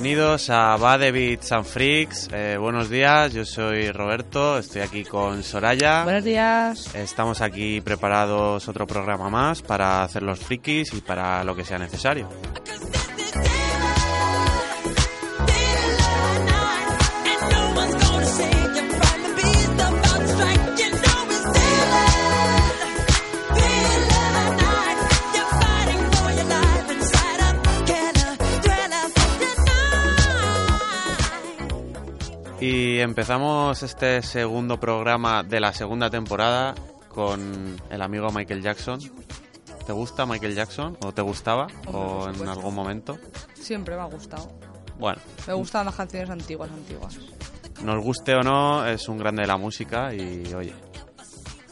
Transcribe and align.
Bienvenidos 0.00 0.48
a 0.48 0.76
Bad 0.76 1.12
Beats 1.12 1.50
and 1.50 1.64
Freaks. 1.64 2.28
Eh, 2.32 2.56
buenos 2.56 2.88
días, 2.88 3.32
yo 3.32 3.44
soy 3.44 3.90
Roberto, 3.90 4.56
estoy 4.56 4.82
aquí 4.82 5.02
con 5.02 5.42
Soraya. 5.42 6.04
Buenos 6.04 6.22
días. 6.22 6.94
Estamos 6.94 7.40
aquí 7.40 7.80
preparados 7.80 8.68
otro 8.68 8.86
programa 8.86 9.28
más 9.28 9.60
para 9.60 10.04
hacer 10.04 10.22
los 10.22 10.38
frikis 10.38 10.94
y 10.94 11.00
para 11.00 11.42
lo 11.42 11.56
que 11.56 11.64
sea 11.64 11.78
necesario. 11.78 12.28
Y 32.98 33.00
empezamos 33.00 33.80
este 33.84 34.22
segundo 34.22 34.80
programa 34.80 35.44
de 35.44 35.60
la 35.60 35.72
segunda 35.72 36.10
temporada 36.10 36.74
con 37.08 37.80
el 37.90 38.02
amigo 38.02 38.32
Michael 38.32 38.60
Jackson. 38.60 38.98
¿Te 39.86 39.92
gusta 39.92 40.26
Michael 40.26 40.56
Jackson? 40.56 40.98
¿O 41.04 41.14
te 41.14 41.22
gustaba? 41.22 41.68
¿O 41.92 42.28
en 42.28 42.48
algún 42.48 42.74
momento? 42.74 43.16
Siempre 43.54 43.94
me 43.94 44.02
ha 44.02 44.06
gustado. 44.06 44.50
Bueno. 44.98 45.20
Me 45.46 45.54
gustan 45.54 45.86
las 45.86 45.94
canciones 45.94 46.28
antiguas, 46.28 46.72
antiguas. 46.72 47.20
Nos 47.84 48.02
guste 48.02 48.34
o 48.34 48.42
no, 48.42 48.84
es 48.84 49.08
un 49.08 49.18
grande 49.18 49.42
de 49.42 49.46
la 49.46 49.58
música 49.58 50.12
y 50.12 50.52
oye. 50.52 50.74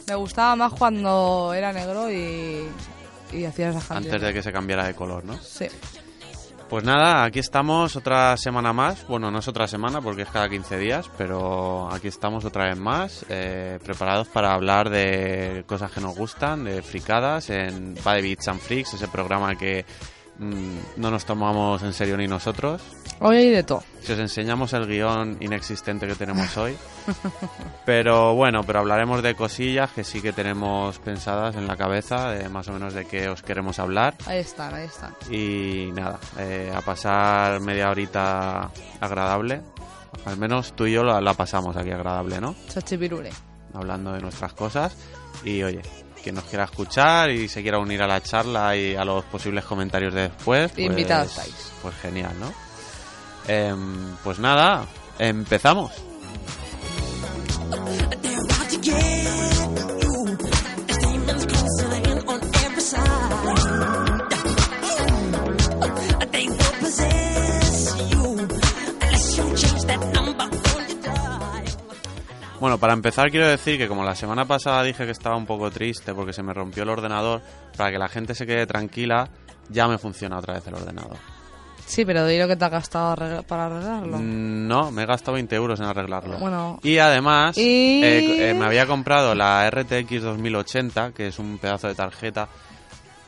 Me 0.07 0.15
gustaba 0.15 0.55
más 0.55 0.71
cuando 0.71 1.53
era 1.53 1.73
negro 1.73 2.09
y, 2.09 2.69
y 3.33 3.43
hacía 3.43 3.71
esas 3.71 3.83
canciones. 3.83 4.13
Antes 4.13 4.21
de 4.21 4.33
que 4.33 4.41
se 4.41 4.53
cambiara 4.53 4.87
de 4.87 4.93
color, 4.93 5.25
¿no? 5.25 5.37
Sí. 5.39 5.67
Pues 6.69 6.83
nada, 6.83 7.23
aquí 7.23 7.39
estamos 7.39 7.95
otra 7.95 8.35
semana 8.35 8.73
más. 8.73 9.07
Bueno, 9.07 9.31
no 9.31 9.39
es 9.39 9.47
otra 9.47 9.69
semana 9.69 10.01
porque 10.01 10.23
es 10.23 10.29
cada 10.29 10.49
15 10.49 10.77
días, 10.77 11.09
pero 11.17 11.89
aquí 11.93 12.09
estamos 12.09 12.43
otra 12.43 12.65
vez 12.65 12.77
más, 12.77 13.25
eh, 13.29 13.79
preparados 13.85 14.27
para 14.27 14.53
hablar 14.53 14.89
de 14.89 15.63
cosas 15.65 15.91
que 15.91 16.01
nos 16.01 16.13
gustan, 16.17 16.65
de 16.65 16.81
fricadas 16.81 17.49
en 17.51 17.95
Bad 18.03 18.21
Beats 18.21 18.49
and 18.49 18.59
Freaks, 18.59 18.95
ese 18.95 19.07
programa 19.07 19.55
que 19.55 19.85
no 20.39 21.11
nos 21.11 21.25
tomamos 21.25 21.81
en 21.83 21.93
serio 21.93 22.17
ni 22.17 22.27
nosotros. 22.27 22.81
Hoy 23.19 23.37
hay 23.37 23.49
de 23.49 23.63
todo. 23.63 23.83
Si 24.01 24.11
os 24.11 24.19
enseñamos 24.19 24.73
el 24.73 24.85
guion 24.85 25.37
inexistente 25.39 26.05
que 26.05 26.15
tenemos 26.15 26.55
hoy. 26.57 26.77
pero 27.85 28.35
bueno, 28.35 28.61
pero 28.63 28.79
hablaremos 28.79 29.23
de 29.23 29.35
cosillas 29.35 29.91
que 29.91 30.03
sí 30.03 30.21
que 30.21 30.33
tenemos 30.33 30.99
pensadas 30.99 31.55
en 31.55 31.67
la 31.67 31.75
cabeza, 31.75 32.31
de 32.31 32.49
más 32.49 32.67
o 32.67 32.73
menos 32.73 32.93
de 32.93 33.05
qué 33.05 33.29
os 33.29 33.41
queremos 33.41 33.79
hablar. 33.79 34.15
Ahí 34.27 34.39
están, 34.39 34.73
ahí 34.73 34.85
están. 34.85 35.15
Y 35.31 35.91
nada, 35.93 36.19
eh, 36.37 36.71
a 36.73 36.81
pasar 36.81 37.59
media 37.61 37.89
horita 37.89 38.69
agradable. 38.99 39.61
Al 40.25 40.37
menos 40.37 40.73
tú 40.73 40.85
y 40.85 40.93
yo 40.93 41.03
la, 41.03 41.19
la 41.21 41.33
pasamos 41.33 41.75
aquí 41.75 41.91
agradable, 41.91 42.39
¿no? 42.39 42.55
Chachipirule. 42.69 43.31
Hablando 43.73 44.13
de 44.13 44.21
nuestras 44.21 44.53
cosas. 44.53 44.95
Y 45.43 45.63
oye, 45.63 45.81
quien 46.27 46.35
nos 46.35 46.43
quiera 46.43 46.65
escuchar 46.65 47.31
y 47.31 47.47
se 47.47 47.61
quiera 47.61 47.79
unir 47.79 48.01
a 48.01 48.07
la 48.07 48.21
charla 48.21 48.75
y 48.75 48.97
a 48.97 49.05
los 49.05 49.23
posibles 49.23 49.63
comentarios 49.63 50.13
de 50.13 50.23
después. 50.23 50.73
Pues, 50.73 50.85
Invitados 50.85 51.29
estáis. 51.29 51.71
Pues 51.81 51.95
genial, 52.01 52.33
¿no? 52.37 52.53
Em, 53.47 54.17
pues 54.25 54.37
nada, 54.37 54.85
empezamos. 55.17 55.93
Bueno, 72.67 72.79
para 72.81 72.91
empezar 72.91 73.31
quiero 73.31 73.47
decir 73.47 73.77
que 73.77 73.87
como 73.87 74.03
la 74.03 74.13
semana 74.13 74.43
pasada 74.43 74.83
dije 74.83 75.05
que 75.05 75.11
estaba 75.11 75.37
un 75.37 75.45
poco 75.45 75.71
triste 75.71 76.13
porque 76.13 76.33
se 76.33 76.43
me 76.43 76.53
rompió 76.53 76.83
el 76.83 76.89
ordenador, 76.89 77.41
para 77.77 77.91
que 77.91 77.97
la 77.97 78.09
gente 78.09 78.35
se 78.35 78.45
quede 78.45 78.67
tranquila, 78.67 79.29
ya 79.69 79.87
me 79.87 79.97
funciona 79.97 80.37
otra 80.37 80.55
vez 80.55 80.67
el 80.67 80.73
ordenador. 80.73 81.15
Sí, 81.85 82.03
pero 82.03 82.25
di 82.27 82.37
lo 82.37 82.45
que 82.45 82.57
te 82.57 82.65
has 82.65 82.71
gastado 82.71 83.13
arregla- 83.15 83.43
para 83.43 83.67
arreglarlo. 83.67 84.17
Mm, 84.17 84.67
No, 84.67 84.91
me 84.91 85.03
he 85.03 85.05
gastado 85.05 85.35
20 85.35 85.55
euros 85.55 85.79
en 85.79 85.85
arreglarlo. 85.85 86.39
Bueno. 86.39 86.77
Y 86.83 86.97
además, 86.97 87.57
Y- 87.57 88.03
eh, 88.03 88.49
eh, 88.49 88.53
me 88.53 88.65
había 88.65 88.85
comprado 88.85 89.33
la 89.33 89.65
RTX 89.71 90.21
2080, 90.23 91.13
que 91.13 91.27
es 91.27 91.39
un 91.39 91.59
pedazo 91.59 91.87
de 91.87 91.95
tarjeta, 91.95 92.49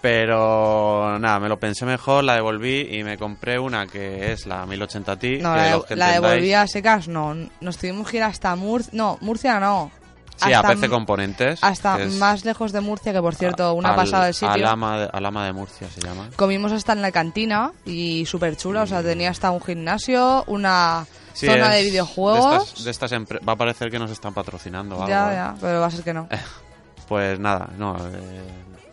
pero 0.02 1.18
nada, 1.20 1.40
me 1.40 1.50
lo 1.50 1.60
pensé 1.60 1.86
mejor, 1.86 2.24
la 2.24 2.36
devolví 2.36 2.88
y 2.92 3.04
me 3.04 3.18
compré 3.18 3.60
una 3.60 3.88
que 3.88 4.32
es 4.32 4.46
la 4.46 4.66
1080 4.66 5.16
Ti. 5.20 5.38
No, 5.42 5.54
que 5.54 5.58
la, 5.60 5.72
los 5.72 5.86
que 5.86 5.96
la 5.96 6.06
entendáis- 6.16 6.22
devolví 6.22 6.54
a 6.54 6.68
secas, 6.68 7.08
no. 7.08 7.36
Nos 7.62 7.78
tuvimos 7.78 8.10
que 8.10 8.18
ir 8.18 8.24
hasta 8.24 8.56
Murcia. 8.56 8.92
No, 8.94 9.18
Murcia 9.22 9.60
no. 9.60 9.92
Sí, 10.38 10.54
a 10.54 10.60
Hasta 10.60 10.70
PC 10.70 10.86
m- 10.86 10.90
Componentes. 10.96 11.60
Hasta 11.62 12.02
es 12.02 12.16
más 12.16 12.46
lejos 12.46 12.72
de 12.72 12.80
Murcia, 12.80 13.12
que 13.12 13.20
por 13.22 13.36
cierto, 13.36 13.74
una 13.74 13.90
al- 13.90 13.96
pasada 13.98 14.24
del 14.26 14.34
sitio. 14.34 14.54
Alama 14.54 15.00
de, 15.02 15.10
Alama 15.12 15.46
de 15.46 15.52
Murcia 15.52 15.90
se 15.90 16.00
llama. 16.00 16.30
Comimos 16.38 16.72
hasta 16.72 16.94
en 16.94 17.02
la 17.02 17.12
cantina 17.12 17.74
y 17.86 18.26
súper 18.26 18.56
chula, 18.56 18.84
o 18.84 18.88
sea, 18.88 19.04
tenía 19.04 19.32
hasta 19.32 19.52
un 19.52 19.60
gimnasio, 19.62 20.46
una 20.48 21.06
Sí, 21.34 21.46
zona 21.46 21.70
de 21.72 21.84
videojuegos. 21.84 22.52
De 22.52 22.58
estas, 22.64 22.84
de 22.86 22.92
estas 22.92 23.12
empre- 23.12 23.46
va 23.48 23.52
a 23.54 23.56
parecer 23.58 23.92
que 23.92 24.00
nos 24.00 24.12
están 24.12 24.34
patrocinando 24.34 24.96
algo. 24.96 25.10
ya, 25.10 25.32
¿eh? 25.32 25.36
ya, 25.36 25.56
pero 25.60 25.82
va 25.82 25.88
a 25.88 25.92
ser 25.92 26.04
que 26.06 26.14
no. 26.14 26.30
Pues 27.10 27.40
nada, 27.40 27.68
no, 27.78 27.98
eh, 27.98 28.42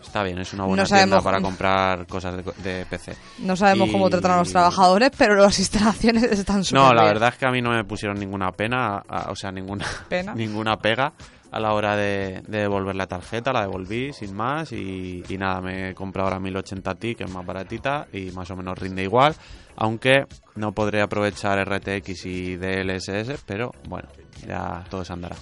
está 0.07 0.23
bien, 0.23 0.39
es 0.39 0.53
una 0.53 0.65
buena 0.65 0.83
No 0.85 0.89
tienda 0.89 1.21
para 1.21 1.41
comprar 1.41 2.07
cosas 2.07 2.37
de, 2.37 2.43
de 2.63 2.87
PC. 2.87 3.15
No 3.39 3.57
sabemos 3.57 3.89
Y- 3.89 3.93
cómo 3.93 4.09
tratan 4.09 4.33
a 4.33 4.37
los 4.39 4.51
trabajadores, 4.51 5.11
pero 5.17 5.35
las 5.35 5.59
instalaciones 5.59 6.23
están 6.31 6.65
súper 6.65 6.81
No, 6.83 6.95
la 6.95 7.03
bien. 7.03 7.15
verdad 7.15 7.29
es 7.31 7.39
que 7.39 7.47
a 7.47 7.51
mí 7.51 7.61
no 7.61 7.71
me 7.71 7.85
pusieron 7.85 8.19
ninguna 8.19 8.51
pena, 8.53 9.03
a- 9.09 9.31
o 9.31 9.37
sea, 9.37 9.51
ninguna 9.53 9.85
¿Pena? 10.09 10.35
ninguna 10.35 10.77
pega 10.79 11.13
a 11.53 11.61
la 11.61 11.73
hora 11.73 11.97
de, 11.97 12.43
de 12.47 12.59
devolver 12.59 12.95
la 12.97 13.07
tarjeta, 13.07 13.53
la 13.53 13.63
devolví 13.63 14.13
sin 14.13 14.35
más 14.35 14.73
y, 14.73 15.23
y 15.29 15.39
nada, 15.39 15.61
me 15.61 15.91
he 15.91 15.95
comprado 15.95 16.29
ahora 16.29 16.41
1080 16.41 16.95
Ti, 16.97 17.15
que 17.15 17.25
es 17.25 17.31
más 17.31 17.47
baratita 17.47 18.07
y 18.13 18.31
más 18.33 18.51
o 18.51 18.57
menos 18.57 18.77
rinde 18.79 19.03
igual, 19.05 19.35
aunque 19.77 20.27
no 20.57 20.73
podré 20.73 21.01
aprovechar 21.01 21.59
RTX 21.59 22.27
y 22.27 22.57
DLSS, 22.57 23.41
pero 23.47 23.73
bueno, 23.89 24.09
ya 24.47 24.85
todo 24.91 25.05
se 25.05 25.13
andará. 25.13 25.37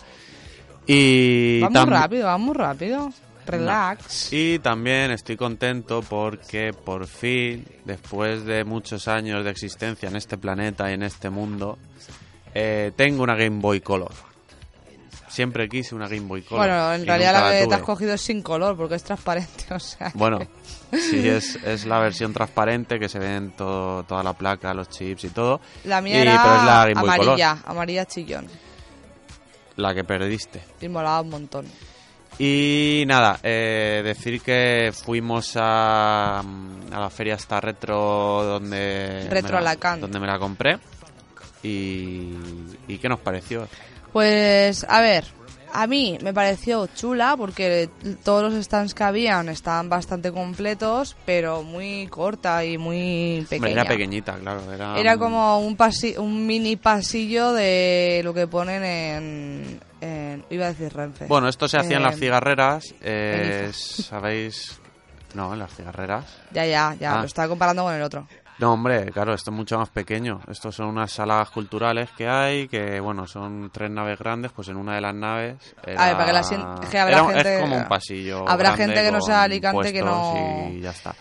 Y 0.86 1.60
Va 1.62 1.70
muy 1.70 1.91
rápido, 1.91 2.26
va 2.26 2.38
muy 2.38 2.54
rápido. 2.54 3.10
Relax. 3.46 4.32
y 4.32 4.58
también 4.58 5.11
estoy 5.11 5.37
contento 5.37 6.02
porque 6.02 6.73
por 6.73 7.06
fin, 7.06 7.67
después 7.85 8.44
de 8.44 8.64
muchos 8.64 9.08
años 9.08 9.44
de 9.44 9.50
existencia 9.50 10.08
en 10.08 10.17
este 10.17 10.37
planeta 10.38 10.91
y 10.91 10.94
en 10.94 11.02
este 11.02 11.31
mundo, 11.31 11.79
eh, 12.55 12.93
tengo 12.96 13.23
una 13.23 13.35
Game 13.35 13.61
Boy 13.61 13.81
Color. 13.81 14.12
Siempre 15.29 15.69
quise 15.69 15.96
una 15.96 16.06
Game 16.06 16.20
Boy 16.29 16.43
Color. 16.43 16.64
Bueno, 16.67 16.93
en 16.94 17.06
realidad 17.06 17.32
la 17.32 17.58
que 17.58 17.67
te 17.67 17.75
has 17.75 17.82
cogido 17.82 18.14
es 18.14 18.20
sin 18.20 18.41
color, 18.41 18.76
porque 18.76 18.94
es 18.94 19.02
transparente, 19.02 19.64
o 19.75 19.81
sea... 19.81 20.12
Bueno, 20.14 20.38
sí, 20.93 21.29
es, 21.29 21.56
es 21.64 21.87
la 21.87 21.99
versión 21.99 22.32
transparente 22.32 23.00
que 23.00 23.08
se 23.08 23.19
ve 23.19 23.35
en 23.35 23.50
todo, 23.50 24.05
toda 24.05 24.23
la 24.23 24.32
placa, 24.35 24.73
los 24.75 24.88
chips 24.91 25.25
y 25.25 25.31
todo. 25.31 25.61
La 25.85 26.00
mía 26.00 26.19
Y- 26.19 26.23
era 26.23 26.41
pero 26.43 26.55
es 26.56 26.62
la 26.64 26.87
Game 26.87 27.00
Boy 27.00 27.11
amarilla, 27.11 27.58
amarilla 27.67 28.05
chillón. 28.06 28.46
La 29.76 29.93
que 29.93 30.05
perdiste. 30.05 30.62
Y 30.81 30.88
molaba 30.88 31.20
un 31.20 31.31
montón. 31.31 31.67
Y 32.38 33.04
nada, 33.06 33.38
eh, 33.42 34.02
decir 34.04 34.40
que 34.40 34.92
fuimos 34.92 35.52
a, 35.56 36.40
a 36.40 37.00
la 37.00 37.10
feria 37.10 37.34
esta 37.34 37.60
retro 37.60 38.42
donde 38.44 39.28
Retro 39.31 39.58
me 39.58 39.64
la, 39.64 39.76
donde 40.00 40.19
me 40.20 40.26
la 40.26 40.38
compré 40.38 40.78
y, 41.62 42.32
y 42.88 42.98
qué 42.98 43.08
nos 43.08 43.20
pareció. 43.20 43.69
Pues, 44.12 44.84
a 44.88 45.00
ver, 45.00 45.25
a 45.72 45.86
mí 45.86 46.19
me 46.22 46.32
pareció 46.34 46.86
chula 46.88 47.36
porque 47.36 47.88
todos 48.25 48.52
los 48.52 48.64
stands 48.64 48.94
que 48.94 49.02
habían 49.04 49.48
estaban 49.48 49.88
bastante 49.88 50.31
completos, 50.32 51.16
pero 51.25 51.62
muy 51.62 52.06
corta 52.08 52.64
y 52.64 52.78
muy 52.78 53.38
Hombre, 53.38 53.46
pequeña. 53.48 53.81
Era 53.82 53.84
pequeñita, 53.88 54.34
claro. 54.38 54.72
Era, 54.72 54.98
Era 54.98 55.16
como 55.19 55.60
un, 55.60 55.76
pasi- 55.76 56.16
un 56.19 56.46
mini 56.46 56.76
pasillo 56.76 57.52
de 57.52 58.20
lo 58.25 58.34
que 58.34 58.46
ponen 58.46 58.84
en, 58.84 59.81
en- 60.05 60.45
Iba 60.51 60.67
a 60.67 60.69
decir 60.69 60.93
Renfe. 60.95 61.27
Bueno, 61.27 61.49
esto 61.49 61.67
se 61.69 61.79
hacía 61.79 61.97
en 61.97 62.03
las 62.03 62.17
Eh, 62.17 62.19
cigarreras. 62.21 62.95
eh, 63.01 63.71
¿Sabéis? 63.73 64.81
No, 65.35 65.53
en 65.53 65.59
las 65.59 65.75
cigarreras. 65.75 66.25
Ya, 66.53 66.65
ya, 66.67 66.95
ya, 66.99 67.15
Ah. 67.15 67.21
lo 67.21 67.27
estaba 67.27 67.49
comparando 67.49 67.83
con 67.85 67.95
el 67.95 68.03
otro. 68.03 68.27
No, 68.61 68.73
hombre, 68.73 69.11
claro, 69.11 69.35
esto 69.35 69.51
es 69.51 69.56
mucho 69.56 69.77
más 69.79 69.89
pequeño. 69.91 70.41
Estos 70.49 70.77
son 70.77 70.87
unas 70.87 71.11
salas 71.11 71.51
culturales 71.51 72.09
que 72.17 72.29
hay, 72.29 72.69
que 72.69 73.01
bueno, 73.01 73.27
son 73.27 73.69
tres 73.73 73.91
naves 73.91 74.17
grandes, 74.17 74.53
pues 74.53 74.69
en 74.69 74.77
una 74.77 74.95
de 74.95 75.01
las 75.01 75.12
naves... 75.12 75.56
Era, 75.85 76.01
A 76.05 76.06
ver, 76.06 76.15
para 76.15 76.27
que 76.27 76.33
la 76.33 76.89
que 76.89 76.99
habrá 77.01 77.17
era- 77.19 77.25
gente- 77.35 77.55
Es 77.56 77.61
como 77.62 77.77
un 77.79 77.89
pasillo 77.89 78.49
habrá 78.49 78.77
grande 78.77 78.85
gente 78.95 79.03
que 79.03 79.11
no 79.11 79.21
sea 79.21 79.43
Alicante 79.43 79.93
que 79.93 80.03
no- 80.03 80.69
Y 80.73 80.81
ya 80.81 80.91
está. 80.91 81.12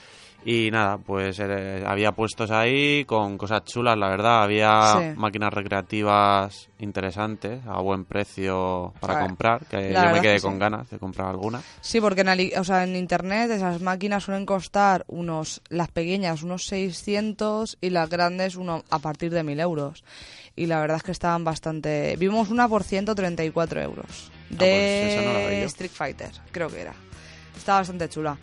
Y 0.45 0.69
nada, 0.71 0.97
pues 0.97 1.39
eh, 1.39 1.83
había 1.85 2.11
puestos 2.11 2.51
ahí 2.51 3.05
con 3.05 3.37
cosas 3.37 3.63
chulas, 3.63 3.97
la 3.97 4.09
verdad. 4.09 4.43
Había 4.43 4.97
Sí. 4.97 5.17
máquinas 5.19 5.53
recreativas 5.53 6.69
interesantes 6.79 7.61
a 7.65 7.79
buen 7.79 8.03
precio 8.05 8.93
para 8.99 9.13
O 9.13 9.17
sea, 9.17 9.25
comprar, 9.25 9.65
que 9.65 9.93
yo 9.93 10.09
me 10.11 10.19
quedé 10.21 10.35
que 10.35 10.41
con 10.41 10.53
sí. 10.53 10.59
ganas 10.59 10.89
de 10.89 10.99
comprar 10.99 11.29
alguna. 11.29 11.61
Sí, 11.81 12.01
porque 12.01 12.21
en, 12.21 12.29
Ali- 12.29 12.53
o 12.57 12.63
sea, 12.63 12.83
en 12.83 12.95
internet 12.95 13.51
esas 13.51 13.81
máquinas 13.81 14.23
suelen 14.23 14.45
costar 14.45 15.05
unos, 15.07 15.61
las 15.69 15.89
pequeñas 15.89 16.43
unos 16.43 16.65
600 16.65 17.77
y 17.79 17.89
las 17.91 18.09
grandes 18.09 18.55
uno 18.55 18.83
a 18.89 18.99
partir 18.99 19.31
de 19.31 19.43
1000 19.43 19.59
euros. 19.61 20.03
Y 20.55 20.65
la 20.67 20.79
verdad 20.81 20.97
es 20.97 21.03
que 21.03 21.11
estaban 21.11 21.43
bastante... 21.43 22.15
Vimos 22.17 22.49
una 22.49 22.67
por 22.67 22.83
134 22.83 23.81
euros. 23.81 24.29
De 24.49 24.57
pues 24.57 25.13
esa 25.13 25.21
no. 25.21 25.39
Street 25.67 25.91
Fighter, 25.91 26.31
creo 26.51 26.67
que 26.69 26.81
era. 26.81 26.93
Está 27.57 27.75
bastante 27.75 28.07
chula. 28.09 28.37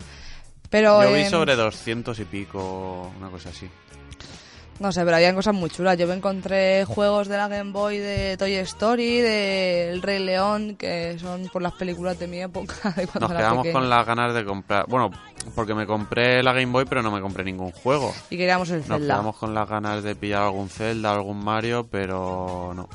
Pero 0.71 1.03
Yo 1.03 1.13
vi 1.13 1.19
en- 1.21 1.29
sobre 1.29 1.55
200 1.55 2.17
y 2.19 2.25
pico, 2.25 3.11
una 3.19 3.29
cosa 3.29 3.49
así. 3.49 3.69
No 4.79 4.91
sé, 4.91 5.03
pero 5.05 5.15
habían 5.17 5.35
cosas 5.35 5.53
muy 5.53 5.69
chulas. 5.69 5.95
Yo 5.95 6.07
me 6.07 6.15
encontré 6.15 6.85
juegos 6.85 7.27
de 7.27 7.37
la 7.37 7.47
Game 7.47 7.71
Boy 7.71 7.99
de 7.99 8.35
Toy 8.35 8.55
Story, 8.55 9.17
de 9.21 9.91
El 9.91 10.01
Rey 10.01 10.17
León, 10.17 10.75
que 10.75 11.19
son 11.19 11.47
por 11.53 11.61
las 11.61 11.73
películas 11.73 12.17
de 12.17 12.25
mi 12.27 12.41
época, 12.41 12.89
de 12.97 13.05
cuando 13.05 13.27
Nos 13.27 13.31
era 13.31 13.39
quedamos 13.41 13.61
pequeña. 13.63 13.79
con 13.79 13.89
las 13.91 14.07
ganas 14.07 14.33
de 14.33 14.43
comprar. 14.43 14.85
Bueno, 14.87 15.11
porque 15.53 15.75
me 15.75 15.85
compré 15.85 16.41
la 16.41 16.53
Game 16.53 16.71
Boy, 16.71 16.85
pero 16.89 17.03
no 17.03 17.11
me 17.11 17.21
compré 17.21 17.43
ningún 17.43 17.71
juego. 17.71 18.11
Y 18.31 18.37
queríamos 18.37 18.71
el 18.71 18.79
Nos 18.79 18.87
Zelda. 18.87 19.13
quedamos 19.13 19.35
con 19.37 19.53
las 19.53 19.69
ganas 19.69 20.01
de 20.01 20.15
pillar 20.15 20.41
algún 20.43 20.67
Zelda, 20.69 21.11
algún 21.13 21.43
Mario, 21.43 21.87
pero 21.91 22.71
no. 22.75 22.89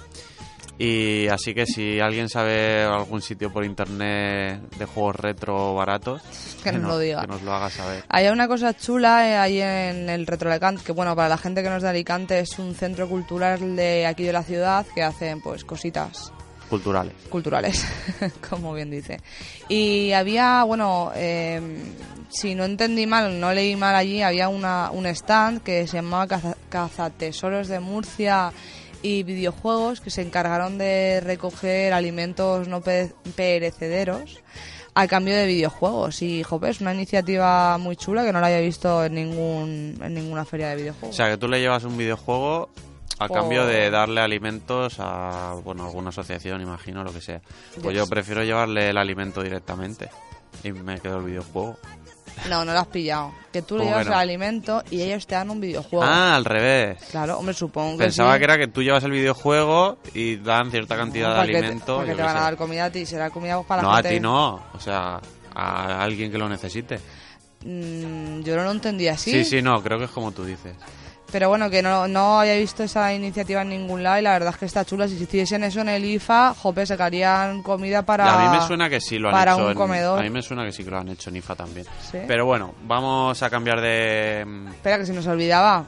Y 0.79 1.27
así 1.29 1.55
que 1.55 1.65
si 1.65 2.01
alguien 2.01 2.29
sabe 2.29 2.83
algún 2.85 3.23
sitio 3.23 3.51
por 3.51 3.65
internet 3.65 4.61
de 4.79 4.85
juegos 4.85 5.17
retro 5.17 5.75
baratos, 5.75 6.21
Que 6.63 6.73
nos 6.73 6.83
lo 6.83 6.99
diga. 6.99 7.23
que 7.23 7.27
nos 7.29 7.43
lo 7.43 7.55
haga 7.55 7.71
saber. 7.71 8.05
Hay 8.09 8.27
una 8.29 8.47
cosa 8.49 8.77
chula 8.77 9.27
eh, 9.29 9.37
ahí 9.37 9.61
en 9.61 10.11
el 10.11 10.27
Retro 10.27 10.51
Alicante, 10.51 10.83
que 10.85 10.93
bueno, 10.93 11.17
para 11.17 11.29
la 11.31 11.39
gente 11.39 11.63
que 11.63 11.71
no 11.71 11.77
es 11.77 11.83
de 11.83 11.89
Alicante 11.89 12.39
es 12.41 12.59
un 12.59 12.75
centro 12.75 13.09
cultural 13.09 13.75
de 13.77 14.07
aquí 14.07 14.25
de 14.25 14.33
la 14.33 14.43
ciudad 14.43 14.85
que 14.95 15.03
hacen 15.03 15.41
pues 15.41 15.65
cositas 15.65 16.33
Culturales. 16.69 17.13
culturales, 17.31 17.87
como 18.51 18.75
bien 18.75 18.91
dice. 18.91 19.21
Y 19.69 20.11
había, 20.13 20.65
bueno, 20.65 21.13
eh, 21.15 21.61
si 22.29 22.57
no 22.57 22.65
entendí 22.65 23.07
mal, 23.07 23.39
no 23.39 23.53
leí 23.55 23.77
mal 23.77 23.95
allí, 23.95 24.21
había 24.21 24.49
una, 24.49 24.91
un 24.91 25.07
stand 25.07 25.63
que 25.63 25.87
se 25.87 25.99
llamaba 25.99 26.27
Caza- 26.27 26.57
Cazatesoros 26.69 27.69
de 27.69 27.79
Murcia 27.79 28.51
y 29.07 29.23
videojuegos 29.23 30.01
que 30.01 30.11
se 30.11 30.23
encargaron 30.23 30.79
de 30.79 31.21
recoger 31.21 31.93
alimentos 31.93 32.67
no 32.69 32.81
pe- 32.81 33.13
perecederos 33.37 34.41
a 34.95 35.07
cambio 35.07 35.35
de 35.37 35.47
videojuegos. 35.47 36.23
Y, 36.23 36.43
jope, 36.43 36.71
es 36.71 36.81
una 36.81 36.95
iniciativa 36.95 37.77
muy 37.79 37.97
chula 37.97 38.25
que 38.25 38.33
no 38.33 38.41
la 38.41 38.47
había 38.49 38.61
visto 38.61 39.05
en, 39.05 39.15
ningún, 39.15 39.99
en 40.03 40.15
ninguna 40.15 40.45
feria 40.45 40.69
de 40.69 40.75
O 40.75 40.79
videojuegos. 40.79 41.17
sea, 41.17 41.29
que 41.31 41.37
tú 41.37 41.49
le 41.49 41.61
llevas 41.61 41.85
un 41.85 41.97
videojuego 41.97 42.69
a 43.19 43.27
O- 43.27 43.29
cambio 43.29 43.65
de 43.67 43.91
darle 43.91 44.21
alimentos 44.21 44.97
a, 44.99 45.55
bueno, 45.65 45.85
alguna 45.87 46.09
asociación, 46.11 46.61
imagino, 46.63 47.05
lo 47.05 47.13
que 47.13 47.21
sea. 47.21 47.41
Pues 47.83 47.95
Yes. 47.95 47.97
yo 48.05 48.07
prefiero 48.09 48.43
llevarle 48.43 48.89
el 48.91 48.97
alimento 48.99 49.43
directamente 49.43 50.09
y 50.65 50.73
me 50.73 50.99
quedo 51.01 51.19
el 51.19 51.25
videojuego. 51.25 51.79
No, 52.49 52.65
no 52.65 52.73
lo 52.73 52.79
has 52.79 52.87
pillado. 52.89 53.33
Que 53.53 53.63
tú 53.63 53.75
le 53.77 53.81
¿Cómo 53.81 53.91
llevas 53.93 54.07
el 54.07 54.13
no? 54.13 54.19
alimento 54.19 54.83
y 54.91 55.01
ellos 55.03 55.27
te 55.27 55.35
dan 55.35 55.49
un 55.51 55.61
videojuego. 55.61 56.05
Ah, 56.05 56.37
al 56.37 56.45
revés. 56.45 56.99
Claro, 57.11 57.39
hombre, 57.39 57.55
supongo 57.55 57.97
que 57.99 58.05
Pensaba 58.05 58.33
sí. 58.35 58.39
que 58.39 58.45
era 58.45 58.59
que 58.59 58.69
tú 58.69 58.83
llevas 58.83 59.03
el 59.05 59.11
videojuego 59.13 59.99
y 60.15 60.37
dan 60.37 60.71
cierta 60.71 60.97
cantidad 60.97 61.35
de 61.35 61.41
alimento. 61.41 61.97
para 61.97 62.05
que 62.07 62.11
yo 62.13 62.17
te 62.17 62.23
van 62.23 62.37
a 62.37 62.41
dar 62.41 62.57
comida 62.57 62.85
a 62.87 62.91
ti. 62.91 63.07
Será 63.07 63.31
comida 63.31 63.61
para 63.63 63.83
No, 63.83 63.89
la 63.89 63.95
a 63.95 64.03
gente... 64.03 64.15
ti 64.17 64.21
no. 64.21 64.63
O 64.75 64.81
sea, 64.81 65.21
a 65.55 66.03
alguien 66.03 66.31
que 66.31 66.39
lo 66.39 66.49
necesite. 66.49 66.99
Mm, 67.65 68.43
yo 68.43 68.57
no 68.57 68.65
lo 68.65 68.71
entendía 68.71 69.13
así. 69.15 69.31
Sí, 69.33 69.45
sí, 69.45 69.63
no, 69.63 69.83
creo 69.83 69.99
que 69.99 70.05
es 70.05 70.11
como 70.11 70.31
tú 70.33 70.45
dices. 70.45 70.77
Pero 71.33 71.49
bueno, 71.49 71.69
que 71.69 71.83
no, 71.83 72.07
no 72.07 72.39
haya 72.39 72.55
visto 72.55 72.85
esa 72.85 73.13
iniciativa 73.13 73.63
en 73.63 73.71
ningún 73.71 74.03
lado 74.03 74.19
y 74.21 74.23
la 74.23 74.33
verdad 74.33 74.51
es 74.51 74.57
que 74.59 74.65
está 74.67 74.85
chula. 74.85 75.09
Si 75.09 75.15
hiciesen 75.21 75.65
eso 75.65 75.81
en 75.81 75.89
el 75.89 76.05
IFA, 76.05 76.55
jope, 76.55 76.87
sacarían 76.87 77.63
comida 77.63 78.03
para... 78.03 78.27
Y 78.27 78.29
a 78.29 78.51
mí 78.51 78.57
me 78.59 78.67
suena 78.67 78.89
que 78.89 79.01
sí 79.01 79.19
lo 79.19 79.29
han 79.29 79.35
para 79.35 79.55
hecho. 79.55 79.65
un 79.65 79.71
en- 79.73 79.77
comedor. 79.77 80.19
A 80.21 80.23
mí 80.23 80.31
me 80.31 80.41
suena 80.41 80.65
que 80.65 80.71
sí 80.73 80.85
que 80.85 80.91
lo 80.91 80.99
han 80.99 81.09
hecho 81.09 81.31
en 81.31 81.37
IFA 81.37 81.57
también. 81.57 81.85
¿Sí? 82.11 82.19
Pero 82.29 82.47
bueno, 82.47 82.75
vamos 82.85 83.43
a 83.43 83.51
cambiar 83.51 83.81
de... 83.81 84.45
mm, 84.47 84.69
Espera, 84.69 84.99
que 84.99 85.07
se 85.07 85.13
nos 85.13 85.27
olvidaba. 85.27 85.87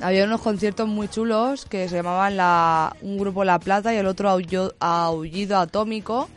Había 0.00 0.24
unos 0.24 0.40
conciertos 0.40 0.88
muy 0.88 1.08
chulos 1.08 1.66
que 1.66 1.88
se 1.88 1.96
llamaban 1.96 2.36
la, 2.36 2.94
un 3.02 3.18
grupo 3.18 3.44
La 3.44 3.58
Plata 3.58 3.92
y 3.94 3.98
el 3.98 4.06
otro 4.06 4.30
Aullido 4.30 5.58
Atómico 5.58 6.28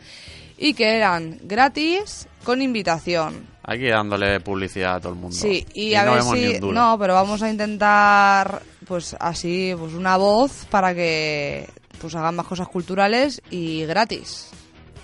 y 0.57 0.73
que 0.73 0.95
eran 0.97 1.39
gratis 1.43 2.27
con 2.49 2.63
invitación. 2.63 3.45
Hay 3.61 3.77
que 3.77 3.85
ir 3.85 3.91
dándole 3.91 4.39
publicidad 4.39 4.95
a 4.95 4.99
todo 4.99 5.13
el 5.13 5.19
mundo. 5.19 5.35
Sí, 5.35 5.63
y, 5.75 5.93
a 5.93 6.03
no 6.03 6.13
ver 6.13 6.23
si... 6.23 6.59
No, 6.59 6.97
pero 6.97 7.13
vamos 7.13 7.43
a 7.43 7.49
intentar, 7.51 8.63
pues 8.87 9.15
así, 9.19 9.75
pues 9.77 9.93
una 9.93 10.17
voz 10.17 10.65
para 10.71 10.95
que 10.95 11.69
pues 12.01 12.15
hagan 12.15 12.35
más 12.35 12.47
cosas 12.47 12.67
culturales 12.67 13.39
y 13.51 13.85
gratis. 13.85 14.49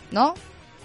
¿No? 0.09 0.33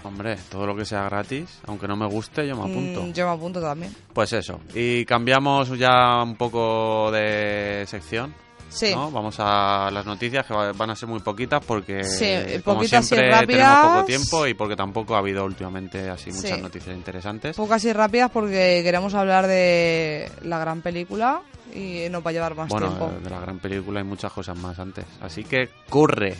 Hombre, 0.03 0.37
todo 0.51 0.67
lo 0.67 0.75
que 0.75 0.85
sea 0.85 1.03
gratis, 1.05 1.49
aunque 1.65 1.87
no 1.87 1.95
me 1.95 2.05
guste, 2.05 2.47
yo 2.47 2.55
me 2.55 2.71
apunto. 2.71 3.01
Mm, 3.01 3.13
yo 3.13 3.25
me 3.25 3.33
apunto 3.33 3.59
también. 3.59 3.95
Pues 4.13 4.31
eso. 4.33 4.59
Y 4.75 5.03
cambiamos 5.05 5.75
ya 5.79 6.21
un 6.21 6.35
poco 6.35 7.09
de 7.11 7.85
sección. 7.87 8.35
Sí. 8.71 8.95
¿no? 8.95 9.11
Vamos 9.11 9.35
a 9.39 9.89
las 9.91 10.05
noticias 10.05 10.45
que 10.45 10.53
va- 10.53 10.71
van 10.71 10.89
a 10.89 10.95
ser 10.95 11.07
muy 11.09 11.19
poquitas 11.19 11.63
porque 11.63 12.03
Sí, 12.03 12.61
como 12.63 12.77
poquitas 12.77 13.03
y 13.05 13.07
siempre 13.09 13.29
rápidas. 13.31 13.47
tenemos 13.75 13.93
poco 13.95 14.05
tiempo 14.05 14.47
y 14.47 14.53
porque 14.53 14.75
tampoco 14.75 15.15
ha 15.15 15.19
habido 15.19 15.43
últimamente 15.45 16.09
así 16.09 16.31
muchas 16.31 16.55
Sí. 16.57 16.61
noticias 16.61 16.95
interesantes. 16.95 17.55
Pocas 17.57 17.83
y 17.85 17.91
rápidas 17.93 18.31
porque 18.31 18.81
queremos 18.83 19.13
hablar 19.13 19.45
de 19.47 20.31
la 20.43 20.57
gran 20.59 20.81
película 20.81 21.41
y 21.73 22.07
no 22.09 22.21
va 22.21 22.31
a 22.31 22.33
llevar 22.33 22.55
más 22.55 22.69
bueno, 22.69 22.87
tiempo. 22.87 23.11
de 23.23 23.29
la 23.29 23.39
gran 23.41 23.59
película 23.59 23.99
hay 23.99 24.05
muchas 24.05 24.31
cosas 24.31 24.57
más 24.57 24.79
antes. 24.79 25.05
Así 25.21 25.43
que 25.43 25.69
corre. 25.89 26.35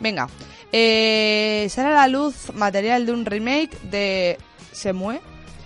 Venga, 0.00 0.28
eh, 0.72 1.66
sale 1.70 1.88
a 1.88 1.94
la 1.94 2.08
luz 2.08 2.52
material 2.54 3.06
de 3.06 3.12
un 3.12 3.24
remake 3.24 3.76
de 3.82 4.38
Semue, 4.72 5.20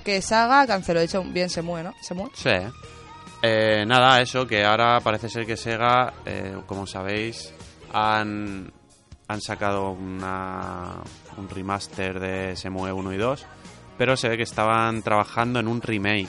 que 0.05 0.21
Saga 0.21 0.67
canceló. 0.67 1.01
De 1.01 1.07
hecho, 1.07 1.23
bien 1.25 1.49
Semue, 1.49 1.83
¿no? 1.83 1.95
Semue. 2.03 2.29
Sí. 2.35 2.51
Eh, 3.49 3.85
nada, 3.87 4.21
eso, 4.21 4.45
que 4.47 4.65
ahora 4.65 4.99
parece 5.01 5.29
ser 5.29 5.47
que 5.47 5.57
Sega, 5.57 6.13
eh, 6.25 6.57
como 6.67 6.85
sabéis, 6.87 7.53
han, 7.93 8.73
han 9.29 9.41
sacado 9.41 9.91
una, 9.93 10.97
un 11.37 11.49
remaster 11.49 12.19
de 12.19 12.57
Semue 12.57 12.93
1 12.93 13.13
y 13.13 13.17
2, 13.19 13.47
pero 13.97 14.17
se 14.17 14.29
ve 14.29 14.37
que 14.37 14.43
estaban 14.43 15.01
trabajando 15.03 15.61
en 15.61 15.69
un 15.69 15.81
remake 15.81 16.29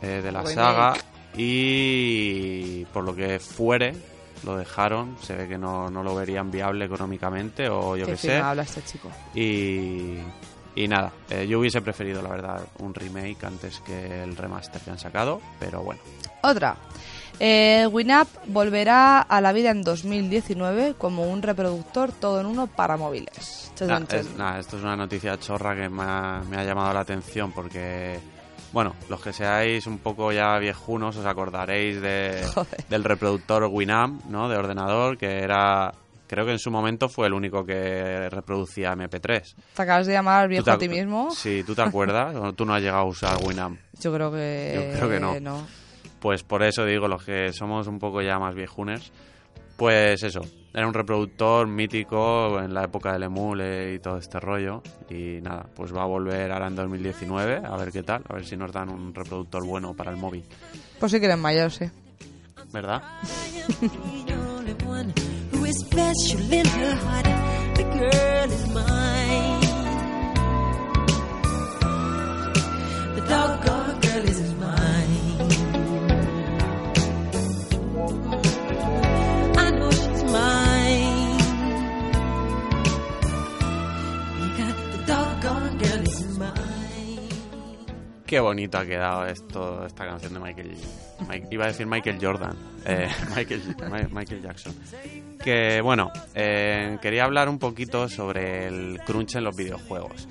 eh, 0.00 0.20
de 0.22 0.30
la 0.30 0.40
Remake. 0.42 0.54
saga 0.54 0.94
y 1.36 2.84
por 2.86 3.04
lo 3.04 3.14
que 3.16 3.40
fuere 3.40 3.94
lo 4.44 4.56
dejaron, 4.56 5.16
se 5.20 5.34
ve 5.34 5.48
que 5.48 5.58
no, 5.58 5.90
no 5.90 6.04
lo 6.04 6.14
verían 6.14 6.50
viable 6.52 6.84
económicamente 6.84 7.68
o 7.68 7.96
yo 7.96 8.06
Qué 8.06 8.12
que 8.12 8.16
sé. 8.18 8.36
habla 8.36 8.62
este 8.62 8.80
chico. 8.84 9.10
Y, 9.34 10.18
y 10.74 10.86
nada, 10.88 11.12
eh, 11.30 11.46
yo 11.48 11.58
hubiese 11.58 11.80
preferido, 11.80 12.22
la 12.22 12.28
verdad, 12.30 12.60
un 12.78 12.94
remake 12.94 13.44
antes 13.44 13.80
que 13.80 14.22
el 14.22 14.36
remaster 14.36 14.80
que 14.80 14.90
han 14.90 14.98
sacado, 14.98 15.40
pero 15.58 15.82
bueno. 15.82 16.00
Otra. 16.42 16.76
Eh, 17.40 17.86
Winamp 17.92 18.28
volverá 18.46 19.20
a 19.20 19.40
la 19.40 19.52
vida 19.52 19.70
en 19.70 19.82
2019 19.82 20.94
como 20.98 21.24
un 21.30 21.40
reproductor 21.42 22.10
todo 22.12 22.40
en 22.40 22.46
uno 22.46 22.66
para 22.66 22.96
móviles. 22.96 23.72
Nah, 23.80 24.00
chas. 24.06 24.26
es- 24.26 24.36
nah, 24.36 24.58
esto 24.58 24.76
es 24.76 24.82
una 24.82 24.96
noticia 24.96 25.38
chorra 25.38 25.76
que 25.76 25.88
me 25.88 26.02
ha, 26.02 26.42
me 26.50 26.56
ha 26.56 26.64
llamado 26.64 26.92
la 26.92 27.00
atención 27.00 27.52
porque, 27.52 28.18
bueno, 28.72 28.94
los 29.08 29.20
que 29.20 29.32
seáis 29.32 29.86
un 29.86 29.98
poco 29.98 30.32
ya 30.32 30.58
viejunos 30.58 31.16
os 31.16 31.26
acordaréis 31.26 32.00
de, 32.00 32.44
del 32.90 33.04
reproductor 33.04 33.64
Winamp, 33.70 34.24
¿no? 34.24 34.48
De 34.48 34.56
ordenador, 34.56 35.16
que 35.16 35.38
era, 35.38 35.94
creo 36.28 36.44
que 36.46 36.52
en 36.52 36.58
su 36.58 36.70
momento 36.70 37.08
fue 37.08 37.26
el 37.26 37.32
único 37.32 37.64
que 37.64 38.28
reproducía 38.30 38.92
MP3. 38.92 39.54
¿Te 39.74 39.82
acabas 39.82 40.06
de 40.06 40.12
llamar 40.12 40.44
¿Tú 40.44 40.50
viejo 40.50 40.64
te 40.64 40.70
a 40.70 40.78
ti 40.78 40.88
mismo? 40.88 41.30
Sí, 41.32 41.64
¿tú 41.66 41.74
te 41.74 41.82
acuerdas? 41.82 42.36
¿O 42.36 42.52
tú 42.54 42.64
no 42.64 42.74
has 42.74 42.82
llegado 42.82 43.02
a 43.02 43.06
usar 43.06 43.38
Winamp? 43.42 43.80
Yo 44.00 44.12
creo 44.12 44.30
que... 44.30 44.92
Yo 44.92 44.98
creo 44.98 45.10
que 45.10 45.40
no. 45.40 45.66
Pues 46.20 46.42
por 46.42 46.62
eso 46.62 46.84
digo, 46.84 47.08
los 47.08 47.24
que 47.24 47.52
somos 47.52 47.86
un 47.86 47.98
poco 47.98 48.22
ya 48.22 48.38
más 48.38 48.54
viejuners, 48.54 49.12
pues 49.76 50.22
eso, 50.24 50.40
era 50.74 50.86
un 50.86 50.94
reproductor 50.94 51.66
mítico 51.66 52.60
en 52.60 52.74
la 52.74 52.84
época 52.84 53.12
del 53.12 53.22
emule 53.22 53.94
y 53.94 53.98
todo 54.00 54.18
este 54.18 54.40
rollo. 54.40 54.82
Y 55.08 55.40
nada, 55.40 55.66
pues 55.74 55.94
va 55.94 56.02
a 56.02 56.06
volver 56.06 56.50
ahora 56.50 56.66
en 56.66 56.74
2019, 56.74 57.62
a 57.64 57.76
ver 57.76 57.92
qué 57.92 58.02
tal, 58.02 58.22
a 58.28 58.34
ver 58.34 58.44
si 58.44 58.56
nos 58.56 58.72
dan 58.72 58.88
un 58.88 59.14
reproductor 59.14 59.64
bueno 59.64 59.94
para 59.94 60.10
el 60.10 60.16
móvil. 60.16 60.44
Pues 60.98 61.12
sí 61.12 61.20
que 61.20 61.26
eres 61.26 61.38
mayor, 61.38 61.70
sí. 61.70 61.86
¿Verdad? 62.72 63.02
special 65.78 66.52
in 66.52 66.66
her 66.66 66.94
heart. 66.94 67.28
The 67.76 67.84
girl 67.98 68.50
is 68.58 68.66
mine. 68.74 69.60
The 73.16 73.22
Qué 88.28 88.40
bonito 88.40 88.76
ha 88.76 88.84
quedado 88.84 89.24
esto, 89.26 89.86
esta 89.86 90.04
canción 90.06 90.34
de 90.34 90.40
Michael. 90.40 90.76
Iba 91.50 91.64
a 91.64 91.68
decir 91.68 91.86
Michael 91.86 92.18
Jordan, 92.20 92.54
eh, 92.84 93.08
Michael, 93.34 93.62
Mi- 93.90 94.14
Michael 94.14 94.42
Jackson. 94.42 94.74
Que 95.42 95.80
bueno, 95.80 96.10
eh, 96.34 96.98
quería 97.00 97.24
hablar 97.24 97.48
un 97.48 97.58
poquito 97.58 98.06
sobre 98.06 98.66
el 98.66 99.00
crunch 99.06 99.36
en 99.36 99.44
los 99.44 99.56
videojuegos. 99.56 100.28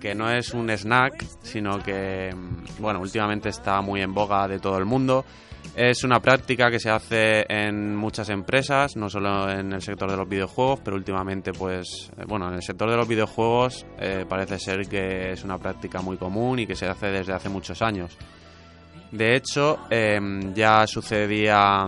Que 0.00 0.14
no 0.16 0.28
es 0.28 0.54
un 0.54 0.70
snack, 0.70 1.24
sino 1.42 1.80
que, 1.82 2.34
mm, 2.34 2.82
bueno, 2.82 3.00
últimamente 3.00 3.48
está 3.48 3.80
muy 3.80 4.02
en 4.02 4.12
boga 4.12 4.48
de 4.48 4.58
todo 4.58 4.76
el 4.78 4.84
mundo. 4.84 5.24
Es 5.76 6.04
una 6.04 6.20
práctica 6.20 6.70
que 6.70 6.80
se 6.80 6.88
hace 6.88 7.44
en 7.50 7.94
muchas 7.94 8.30
empresas, 8.30 8.96
no 8.96 9.10
solo 9.10 9.50
en 9.50 9.74
el 9.74 9.82
sector 9.82 10.10
de 10.10 10.16
los 10.16 10.26
videojuegos, 10.26 10.80
pero 10.82 10.96
últimamente, 10.96 11.52
pues, 11.52 12.10
eh, 12.16 12.22
bueno, 12.26 12.48
en 12.48 12.54
el 12.54 12.62
sector 12.62 12.88
de 12.90 12.96
los 12.96 13.06
videojuegos 13.06 13.84
eh, 13.98 14.24
parece 14.26 14.58
ser 14.58 14.88
que 14.88 15.32
es 15.32 15.44
una 15.44 15.58
práctica 15.58 16.00
muy 16.00 16.16
común 16.16 16.60
y 16.60 16.66
que 16.66 16.74
se 16.74 16.86
hace 16.86 17.08
desde 17.08 17.34
hace 17.34 17.50
muchos 17.50 17.82
años. 17.82 18.16
De 19.12 19.36
hecho, 19.36 19.80
em, 19.90 20.54
ya 20.54 20.86
sucedía 20.86 21.84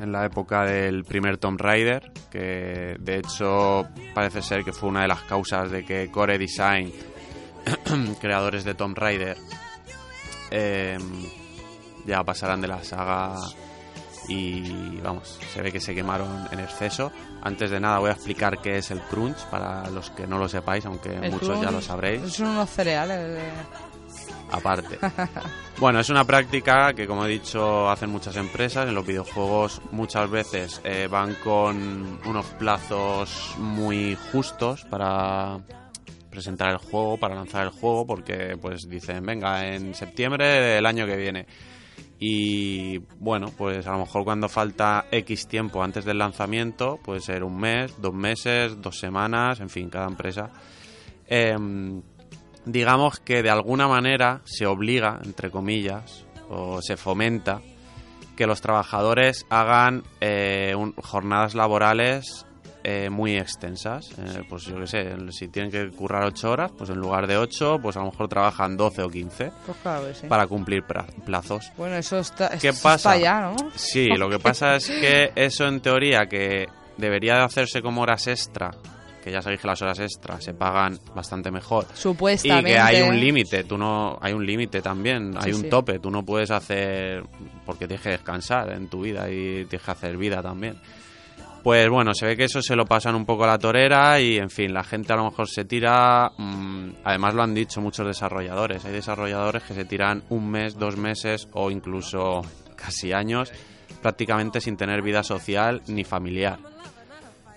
en 0.00 0.12
la 0.12 0.26
época 0.26 0.64
del 0.64 1.02
primer 1.02 1.36
Tomb 1.36 1.60
Raider, 1.60 2.12
que 2.30 2.94
de 2.96 3.16
hecho 3.16 3.88
parece 4.14 4.40
ser 4.40 4.62
que 4.62 4.72
fue 4.72 4.88
una 4.88 5.02
de 5.02 5.08
las 5.08 5.22
causas 5.22 5.68
de 5.68 5.84
que 5.84 6.12
Core 6.12 6.38
Design, 6.38 6.92
creadores 8.20 8.62
de 8.62 8.74
Tomb 8.74 8.96
Raider, 8.96 9.36
em, 10.52 11.39
ya 12.06 12.22
pasarán 12.24 12.60
de 12.60 12.68
la 12.68 12.82
saga 12.84 13.36
y 14.28 14.98
vamos, 15.00 15.38
se 15.52 15.62
ve 15.62 15.72
que 15.72 15.80
se 15.80 15.94
quemaron 15.94 16.46
en 16.52 16.60
exceso. 16.60 17.10
Antes 17.42 17.70
de 17.70 17.80
nada 17.80 17.98
voy 17.98 18.10
a 18.10 18.12
explicar 18.12 18.58
qué 18.60 18.76
es 18.78 18.90
el 18.90 19.00
crunch 19.00 19.38
para 19.50 19.88
los 19.90 20.10
que 20.10 20.26
no 20.26 20.38
lo 20.38 20.48
sepáis, 20.48 20.84
aunque 20.86 21.14
El 21.16 21.32
muchos 21.32 21.60
ya 21.60 21.70
lo 21.70 21.80
sabréis 21.80 22.32
Son 22.32 22.48
unos 22.48 22.70
cereales. 22.70 23.18
de- 23.18 23.50
aparte. 24.52 24.98
Bueno, 25.78 25.98
es 26.00 26.10
una 26.10 26.24
práctica 26.24 26.92
que, 26.92 27.06
como 27.06 27.24
he 27.24 27.28
dicho, 27.30 27.88
hacen 27.88 28.10
muchas 28.10 28.36
empresas. 28.36 28.86
En 28.86 28.94
los 28.94 29.06
videojuegos 29.06 29.80
muchas 29.92 30.28
veces 30.28 30.78
eh, 30.84 31.08
van 31.10 31.34
con 31.42 32.20
unos 32.26 32.44
plazos 32.58 33.54
muy 33.56 34.14
justos 34.30 34.84
para 34.84 35.58
presentar 36.28 36.68
el 36.72 36.76
juego, 36.76 37.16
para 37.16 37.34
lanzar 37.34 37.62
el 37.64 37.70
juego, 37.70 38.06
porque 38.06 38.58
pues 38.60 38.86
dicen, 38.90 39.24
venga, 39.24 39.66
en 39.68 39.94
septiembre 39.94 40.46
del 40.60 40.84
año 40.84 41.06
que 41.06 41.16
viene. 41.16 41.46
Y 42.22 42.98
bueno, 43.18 43.46
pues 43.56 43.86
a 43.86 43.92
lo 43.92 44.00
mejor 44.00 44.24
cuando 44.24 44.48
falta 44.50 45.06
X 45.10 45.48
tiempo 45.48 45.82
antes 45.82 46.04
del 46.04 46.18
lanzamiento, 46.18 46.98
puede 47.02 47.20
ser 47.20 47.42
un 47.42 47.56
mes, 47.58 47.94
dos 47.98 48.12
meses, 48.12 48.80
dos 48.82 48.98
semanas, 48.98 49.58
en 49.60 49.70
fin, 49.70 49.88
cada 49.88 50.06
empresa. 50.06 50.50
Em, 51.26 52.02
digamos 52.66 53.20
que 53.20 53.42
de 53.42 53.48
alguna 53.48 53.88
manera 53.88 54.42
se 54.44 54.66
obliga, 54.66 55.18
entre 55.24 55.50
comillas, 55.50 56.26
o 56.50 56.82
se 56.82 56.98
fomenta 56.98 57.62
que 58.36 58.46
los 58.46 58.60
trabajadores 58.60 59.46
hagan 59.48 60.02
eh, 60.20 60.74
un- 60.76 60.92
jornadas 60.96 61.54
laborales 61.54 62.46
eh, 62.82 63.10
muy 63.10 63.36
extensas. 63.36 64.10
Eh, 64.18 64.42
pues 64.48 64.64
yo 64.64 64.78
qué 64.80 64.86
sé, 64.86 65.14
si 65.32 65.48
tienen 65.48 65.70
que 65.70 65.90
currar 65.90 66.24
8 66.24 66.50
horas, 66.50 66.72
pues 66.76 66.90
en 66.90 66.96
lugar 66.98 67.26
de 67.26 67.36
8, 67.36 67.78
pues 67.82 67.96
a 67.96 68.00
lo 68.00 68.06
mejor 68.06 68.28
trabajan 68.28 68.76
12 68.76 69.02
o 69.02 69.08
15 69.10 69.52
Pues 69.66 69.78
claro 69.82 70.06
que 70.06 70.14
sí. 70.14 70.26
para 70.26 70.46
cumplir 70.46 70.84
plazos. 71.24 71.70
Bueno, 71.76 71.96
eso 71.96 72.18
está, 72.18 72.50
¿Qué 72.58 72.68
eso 72.68 72.82
pasa? 72.82 73.14
está 73.16 73.22
ya, 73.22 73.40
¿no? 73.40 73.56
Sí, 73.74 74.08
lo 74.08 74.28
que 74.30 74.38
pasa 74.38 74.76
es 74.76 74.88
que 74.88 75.32
eso 75.34 75.66
en 75.66 75.80
teoría 75.80 76.26
que 76.26 76.68
debería 76.96 77.34
de 77.36 77.42
hacerse 77.42 77.82
como 77.82 78.02
horas 78.02 78.26
extra, 78.26 78.70
que 79.22 79.30
ya 79.30 79.42
sabéis 79.42 79.60
que 79.60 79.66
las 79.66 79.82
horas 79.82 79.98
extra 79.98 80.40
se 80.40 80.54
pagan 80.54 80.98
bastante 81.14 81.50
mejor. 81.50 81.84
Y 81.92 81.96
Supuestamente. 81.98 82.70
que 82.72 82.78
hay 82.78 83.02
un 83.02 83.20
límite, 83.20 83.64
tú 83.64 83.76
no, 83.76 84.18
hay 84.22 84.32
un 84.32 84.46
límite 84.46 84.80
también, 84.80 85.34
hay 85.36 85.50
Sí, 85.52 85.56
un 85.58 85.62
sí. 85.64 85.68
tope, 85.68 85.98
tú 85.98 86.10
no 86.10 86.24
puedes 86.24 86.50
hacer, 86.50 87.22
porque 87.66 87.86
tienes 87.86 88.02
que 88.02 88.10
descansar 88.10 88.70
en 88.72 88.88
tu 88.88 89.02
vida 89.02 89.28
y 89.30 89.66
tienes 89.66 89.82
que 89.84 89.90
hacer 89.90 90.16
vida 90.16 90.42
también. 90.42 90.78
Pues 91.62 91.90
bueno, 91.90 92.14
se 92.14 92.24
ve 92.24 92.36
que 92.36 92.44
eso 92.44 92.62
se 92.62 92.74
lo 92.74 92.86
pasan 92.86 93.14
un 93.14 93.26
poco 93.26 93.44
a 93.44 93.48
la 93.48 93.58
torera 93.58 94.18
y 94.18 94.38
en 94.38 94.48
fin, 94.48 94.72
la 94.72 94.82
gente 94.82 95.12
a 95.12 95.16
lo 95.16 95.24
mejor 95.24 95.46
se 95.46 95.66
tira, 95.66 96.32
mm, 96.36 96.90
además 97.04 97.34
lo 97.34 97.42
han 97.42 97.52
dicho 97.52 97.82
muchos 97.82 98.06
desarrolladores, 98.06 98.84
hay 98.86 98.92
desarrolladores 98.92 99.62
que 99.64 99.74
se 99.74 99.84
tiran 99.84 100.22
un 100.30 100.50
mes, 100.50 100.78
dos 100.78 100.96
meses 100.96 101.48
o 101.52 101.70
incluso 101.70 102.40
casi 102.76 103.12
años 103.12 103.52
prácticamente 104.00 104.62
sin 104.62 104.78
tener 104.78 105.02
vida 105.02 105.22
social 105.22 105.82
ni 105.88 106.02
familiar. 106.02 106.58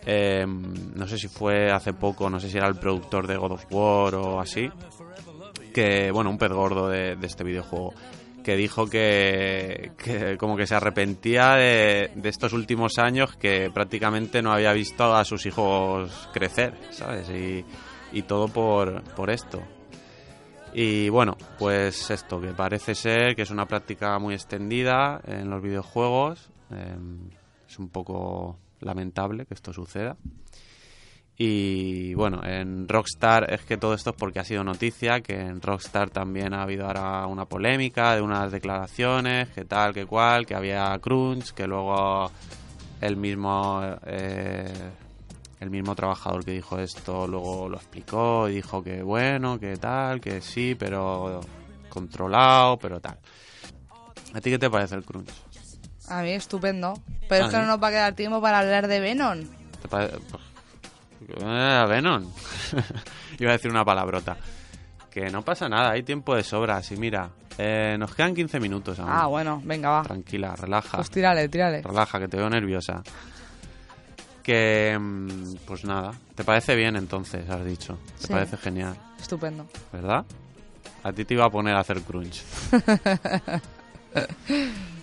Eh, 0.05 0.45
no 0.45 1.07
sé 1.07 1.17
si 1.17 1.29
fue 1.29 1.71
hace 1.71 1.93
poco, 1.93 2.29
no 2.29 2.41
sé 2.41 2.49
si 2.49 2.57
era 2.57 2.67
el 2.67 2.75
productor 2.75 3.25
de 3.25 3.37
God 3.37 3.53
of 3.53 3.65
War 3.71 4.15
o 4.15 4.41
así, 4.41 4.69
que, 5.73 6.11
bueno, 6.11 6.29
un 6.29 6.37
pez 6.37 6.51
gordo 6.51 6.89
de 6.89 7.17
este 7.21 7.45
videojuego, 7.45 7.93
que 8.43 8.55
dijo 8.55 8.87
que, 8.87 9.91
como 10.37 10.55
que 10.55 10.67
se 10.67 10.75
arrepentía 10.75 11.53
de, 11.55 12.11
estos 12.23 12.53
últimos 12.53 12.97
años 12.97 13.35
que 13.37 13.71
prácticamente 13.73 14.41
no 14.41 14.51
había 14.51 14.73
visto 14.73 15.15
a 15.15 15.23
sus 15.25 15.45
hijos 15.45 16.29
crecer, 16.33 16.75
¿sabes? 16.91 17.29
Y, 17.29 17.65
todo 18.23 18.47
por, 18.47 19.03
por 19.15 19.31
esto. 19.31 19.61
Y 20.73 21.09
bueno, 21.09 21.35
pues 21.57 22.09
esto, 22.11 22.39
que 22.39 22.49
parece 22.49 22.93
ser 22.93 23.35
que 23.35 23.41
es 23.41 23.49
una 23.49 23.65
práctica 23.65 24.19
muy 24.19 24.33
extendida 24.33 25.19
en 25.25 25.49
los 25.49 25.61
videojuegos. 25.61 26.49
eh, 26.71 26.95
es 27.67 27.79
un 27.79 27.89
poco 27.89 28.59
lamentable 28.81 29.45
que 29.45 29.53
esto 29.55 29.73
suceda. 29.73 30.15
Y 31.37 32.13
bueno, 32.13 32.41
en 32.43 32.87
Rockstar 32.87 33.51
es 33.51 33.61
que 33.61 33.77
todo 33.77 33.95
esto 33.95 34.11
es 34.11 34.15
porque 34.15 34.39
ha 34.39 34.43
sido 34.45 34.63
noticia, 34.63 35.21
que 35.21 35.39
en 35.39 35.61
Rockstar 35.61 36.11
también 36.11 36.53
ha 36.53 36.61
habido 36.61 36.85
ahora 36.85 37.25
una 37.25 37.45
polémica 37.45 38.15
de 38.15 38.21
unas 38.21 38.51
declaraciones, 38.51 39.49
que 39.49 39.65
tal, 39.65 39.93
que 39.93 40.05
cual, 40.05 40.45
que 40.45 40.53
había 40.53 40.97
crunch, 40.99 41.51
que 41.53 41.65
luego 41.65 42.29
el 43.01 43.17
mismo 43.17 43.81
eh, 44.05 44.71
el 45.59 45.69
mismo 45.69 45.95
trabajador 45.95 46.45
que 46.45 46.51
dijo 46.51 46.77
esto 46.77 47.25
luego 47.27 47.67
lo 47.67 47.77
explicó 47.77 48.47
y 48.47 48.55
dijo 48.55 48.83
que 48.83 49.01
bueno, 49.01 49.59
que 49.59 49.75
tal, 49.77 50.21
que 50.21 50.39
sí, 50.41 50.75
pero 50.77 51.41
controlado, 51.89 52.77
pero 52.77 52.99
tal. 52.99 53.17
¿A 54.33 54.41
ti 54.41 54.49
qué 54.51 54.59
te 54.59 54.69
parece 54.69 54.95
el 54.95 55.03
crunch? 55.03 55.29
A 56.09 56.21
mí 56.21 56.31
estupendo. 56.31 56.93
Pero 57.29 57.45
Ah, 57.45 57.47
es 57.47 57.53
que 57.53 57.59
no 57.59 57.65
nos 57.65 57.81
va 57.81 57.87
a 57.87 57.91
quedar 57.91 58.13
tiempo 58.13 58.41
para 58.41 58.59
hablar 58.59 58.87
de 58.87 58.99
Venom. 58.99 59.39
¿Te 59.81 59.87
parece? 59.87 60.17
Eh, 61.29 61.85
Venom. 61.87 62.29
Iba 63.39 63.49
a 63.51 63.53
decir 63.53 63.69
una 63.71 63.83
palabrota. 63.85 64.37
Que 65.09 65.29
no 65.29 65.41
pasa 65.43 65.69
nada, 65.69 65.91
hay 65.91 66.03
tiempo 66.03 66.35
de 66.35 66.43
sobra. 66.43 66.77
Así, 66.77 66.95
mira, 66.97 67.29
eh, 67.57 67.95
nos 67.99 68.15
quedan 68.15 68.33
15 68.33 68.59
minutos 68.59 68.99
aún. 68.99 69.09
Ah, 69.11 69.27
bueno, 69.27 69.61
venga, 69.63 69.89
va. 69.89 70.01
Tranquila, 70.03 70.55
relaja. 70.55 70.97
Pues 70.97 71.09
tírale, 71.11 71.47
tírale. 71.49 71.81
Relaja, 71.81 72.19
que 72.19 72.27
te 72.27 72.37
veo 72.37 72.49
nerviosa. 72.49 73.03
Que, 74.41 74.97
mm, 74.99 75.53
pues 75.65 75.85
nada, 75.85 76.11
¿te 76.35 76.43
parece 76.43 76.75
bien 76.75 76.95
entonces, 76.95 77.49
has 77.49 77.63
dicho? 77.63 77.97
¿Te 78.19 78.27
Sí. 78.27 78.33
parece 78.33 78.57
genial, 78.57 78.95
Estupendo. 79.19 79.65
verdad? 79.91 80.25
A 81.03 81.13
ti 81.13 81.23
te 81.25 81.33
iba 81.35 81.45
a 81.45 81.49
poner 81.49 81.75
a 81.75 81.79
hacer 81.79 82.01
crunch. 82.01 82.41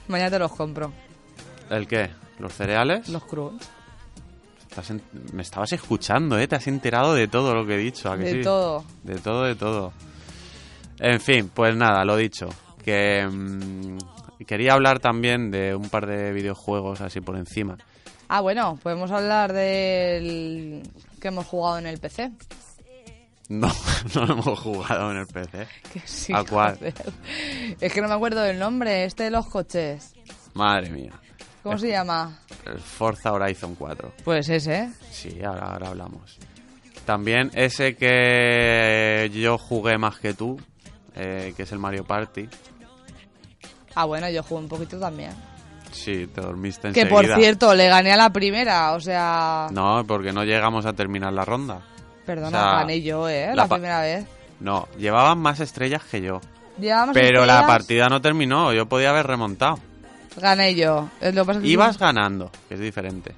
Mañana 0.09 0.31
te 0.31 0.39
los 0.39 0.53
compro. 0.53 0.93
¿El 1.71 1.87
qué? 1.87 2.11
¿Los 2.39 2.53
cereales? 2.55 3.09
Los 3.09 3.25
crunch. 3.25 3.63
En- 4.89 5.03
Me 5.33 5.43
estabas 5.43 5.73
escuchando, 5.73 6.39
¿eh? 6.39 6.47
Te 6.49 6.57
has 6.57 6.67
enterado 6.67 7.15
de 7.15 7.29
todo 7.29 7.55
lo 7.55 7.67
que 7.67 7.75
he 7.75 7.79
dicho, 7.79 8.11
¿a 8.11 8.17
que 8.17 8.25
De 8.25 8.33
sí? 8.35 8.41
todo. 8.43 8.85
De 9.03 9.17
todo, 9.19 9.43
de 9.45 9.55
todo. 9.55 9.93
En 10.99 11.21
fin, 11.21 11.51
pues 11.53 11.75
nada, 11.77 12.05
lo 12.05 12.17
dicho. 12.17 12.49
Que 12.85 13.27
mm, 13.27 13.99
quería 14.47 14.73
hablar 14.75 15.01
también 15.01 15.51
de 15.51 15.75
un 15.75 15.89
par 15.89 16.07
de 16.07 16.33
videojuegos 16.33 17.01
así 17.01 17.21
por 17.21 17.37
encima. 17.37 17.77
Ah, 18.29 18.41
bueno, 18.41 18.79
podemos 18.83 19.11
hablar 19.11 19.53
del 19.53 20.83
que 21.21 21.29
hemos 21.29 21.47
jugado 21.47 21.79
en 21.79 21.87
el 21.87 21.99
PC. 21.99 22.31
No, 23.49 23.69
no 24.15 24.25
lo 24.27 24.33
hemos 24.35 24.59
jugado 24.61 25.11
en 25.11 25.17
el 25.19 25.27
PC. 25.27 25.67
Que 25.93 26.01
sí, 26.05 26.33
¿A 26.33 26.45
cuál? 26.45 26.79
Es 27.81 27.93
que 27.93 28.01
no 28.01 28.07
me 28.09 28.15
acuerdo 28.15 28.41
del 28.43 28.59
nombre, 28.59 29.05
este 29.05 29.25
de 29.25 29.31
los 29.33 29.47
coches. 29.49 30.15
Madre 30.55 30.91
mía. 30.91 31.13
¿Cómo 31.65 31.77
se 31.77 31.89
llama? 31.89 32.39
Forza 32.85 33.33
Horizon 33.33 33.75
4. 33.75 34.13
Pues 34.25 34.49
ese. 34.49 34.91
Sí, 35.11 35.43
ahora, 35.43 35.73
ahora 35.73 35.89
hablamos. 35.89 36.39
También 37.05 37.51
ese 37.55 37.97
que 37.97 39.31
yo 39.35 39.59
jugué 39.59 39.99
más 39.99 40.19
que 40.19 40.35
tú, 40.35 40.61
eh, 41.17 41.55
que 41.57 41.63
es 41.65 41.73
el 41.73 41.79
Mario 41.79 42.05
Party. 42.05 42.49
Ah, 43.95 44.05
bueno, 44.05 44.29
yo 44.31 44.43
jugué 44.43 44.63
un 44.63 44.69
poquito 44.69 44.99
también. 44.99 45.33
Sí, 45.91 46.29
te 46.29 46.41
dormiste 46.41 46.93
Que 46.93 47.01
enseguida. 47.01 47.11
por 47.11 47.27
cierto, 47.41 47.75
le 47.75 47.89
gané 47.89 48.13
a 48.13 48.17
la 48.17 48.31
primera, 48.31 48.93
o 48.93 49.01
sea... 49.01 49.67
No, 49.73 50.05
porque 50.07 50.33
no 50.33 50.45
llegamos 50.45 50.87
a 50.87 50.93
terminar 50.93 51.33
la 51.33 51.45
ronda. 51.45 51.81
Perdona, 52.25 52.59
o 52.59 52.63
sea, 52.63 52.73
gané 52.81 53.03
yo, 53.03 53.29
¿eh? 53.29 53.49
la 53.49 53.55
La, 53.65 53.69
primera 53.69 54.01
vez. 54.01 54.25
No, 54.61 54.87
llevaban 54.97 55.39
más 55.39 55.59
estrellas 55.59 56.05
que 56.05 56.21
yo. 56.21 56.41
Pero 56.79 57.45
la 57.45 57.55
estrellas, 57.55 57.67
partida 57.67 58.09
no 58.09 58.21
terminó, 58.21 58.73
yo 58.73 58.87
podía 58.87 59.11
haber 59.11 59.27
remontado. 59.27 59.81
Gané 60.37 60.75
yo. 60.75 61.09
Es 61.21 61.35
Lo 61.35 61.45
pasa 61.45 61.61
que 61.61 61.67
Ibas 61.69 61.99
ganando, 61.99 62.51
que 62.69 62.75
es 62.75 62.81
diferente. 62.81 63.35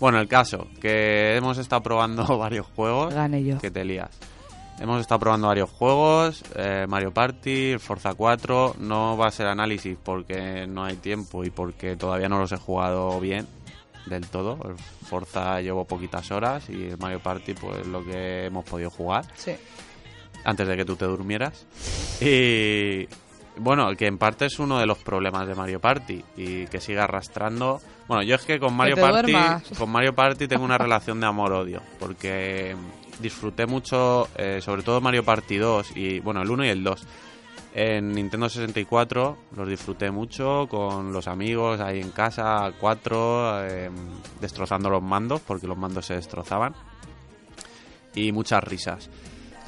Bueno, 0.00 0.18
el 0.18 0.26
caso, 0.28 0.66
que 0.80 1.36
hemos 1.36 1.58
estado 1.58 1.82
probando 1.82 2.24
varios 2.38 2.66
juegos 2.74 3.14
Gané 3.14 3.44
yo. 3.44 3.58
que 3.58 3.70
te 3.70 3.84
lías. 3.84 4.10
Hemos 4.80 5.00
estado 5.00 5.20
probando 5.20 5.46
varios 5.46 5.70
juegos, 5.70 6.42
eh, 6.56 6.86
Mario 6.88 7.12
Party, 7.12 7.76
Forza 7.78 8.14
4. 8.14 8.76
No 8.80 9.16
va 9.16 9.28
a 9.28 9.30
ser 9.30 9.46
análisis 9.46 9.96
porque 10.02 10.66
no 10.66 10.82
hay 10.84 10.96
tiempo 10.96 11.44
y 11.44 11.50
porque 11.50 11.94
todavía 11.94 12.28
no 12.28 12.38
los 12.40 12.50
he 12.50 12.56
jugado 12.56 13.20
bien 13.20 13.46
del 14.06 14.26
todo. 14.26 14.58
El 14.68 14.74
Forza 15.06 15.60
llevo 15.60 15.84
poquitas 15.84 16.28
horas 16.32 16.68
y 16.68 16.86
el 16.88 16.98
Mario 16.98 17.20
Party 17.20 17.54
pues 17.54 17.86
lo 17.86 18.04
que 18.04 18.46
hemos 18.46 18.64
podido 18.64 18.90
jugar 18.90 19.24
Sí. 19.36 19.52
antes 20.44 20.66
de 20.66 20.76
que 20.76 20.84
tú 20.84 20.96
te 20.96 21.04
durmieras. 21.04 21.64
Y 22.20 23.06
bueno, 23.56 23.94
que 23.96 24.06
en 24.06 24.18
parte 24.18 24.46
es 24.46 24.58
uno 24.58 24.78
de 24.78 24.86
los 24.86 24.98
problemas 24.98 25.46
de 25.46 25.54
Mario 25.54 25.80
Party 25.80 26.22
y 26.36 26.66
que 26.66 26.80
sigue 26.80 27.00
arrastrando. 27.00 27.80
Bueno, 28.08 28.22
yo 28.22 28.34
es 28.34 28.42
que 28.42 28.58
con 28.58 28.74
Mario 28.74 28.96
Party, 28.96 29.32
duermas. 29.32 29.62
con 29.78 29.90
Mario 29.90 30.14
Party 30.14 30.48
tengo 30.48 30.64
una 30.64 30.78
relación 30.78 31.20
de 31.20 31.26
amor-odio, 31.26 31.82
porque 31.98 32.74
disfruté 33.20 33.66
mucho, 33.66 34.28
eh, 34.36 34.60
sobre 34.62 34.82
todo 34.82 35.00
Mario 35.00 35.24
Party 35.24 35.56
2 35.56 35.96
y 35.96 36.20
bueno, 36.20 36.42
el 36.42 36.50
1 36.50 36.64
y 36.66 36.68
el 36.68 36.82
2. 36.82 37.06
En 37.74 38.12
Nintendo 38.12 38.50
64 38.50 39.38
los 39.56 39.68
disfruté 39.68 40.10
mucho 40.10 40.66
con 40.68 41.12
los 41.12 41.26
amigos 41.26 41.80
ahí 41.80 42.00
en 42.00 42.10
casa, 42.10 42.66
a 42.66 42.72
cuatro, 42.72 43.64
eh, 43.64 43.90
destrozando 44.40 44.90
los 44.90 45.02
mandos, 45.02 45.40
porque 45.40 45.66
los 45.66 45.78
mandos 45.78 46.04
se 46.04 46.14
destrozaban. 46.14 46.74
Y 48.14 48.30
muchas 48.30 48.62
risas. 48.62 49.08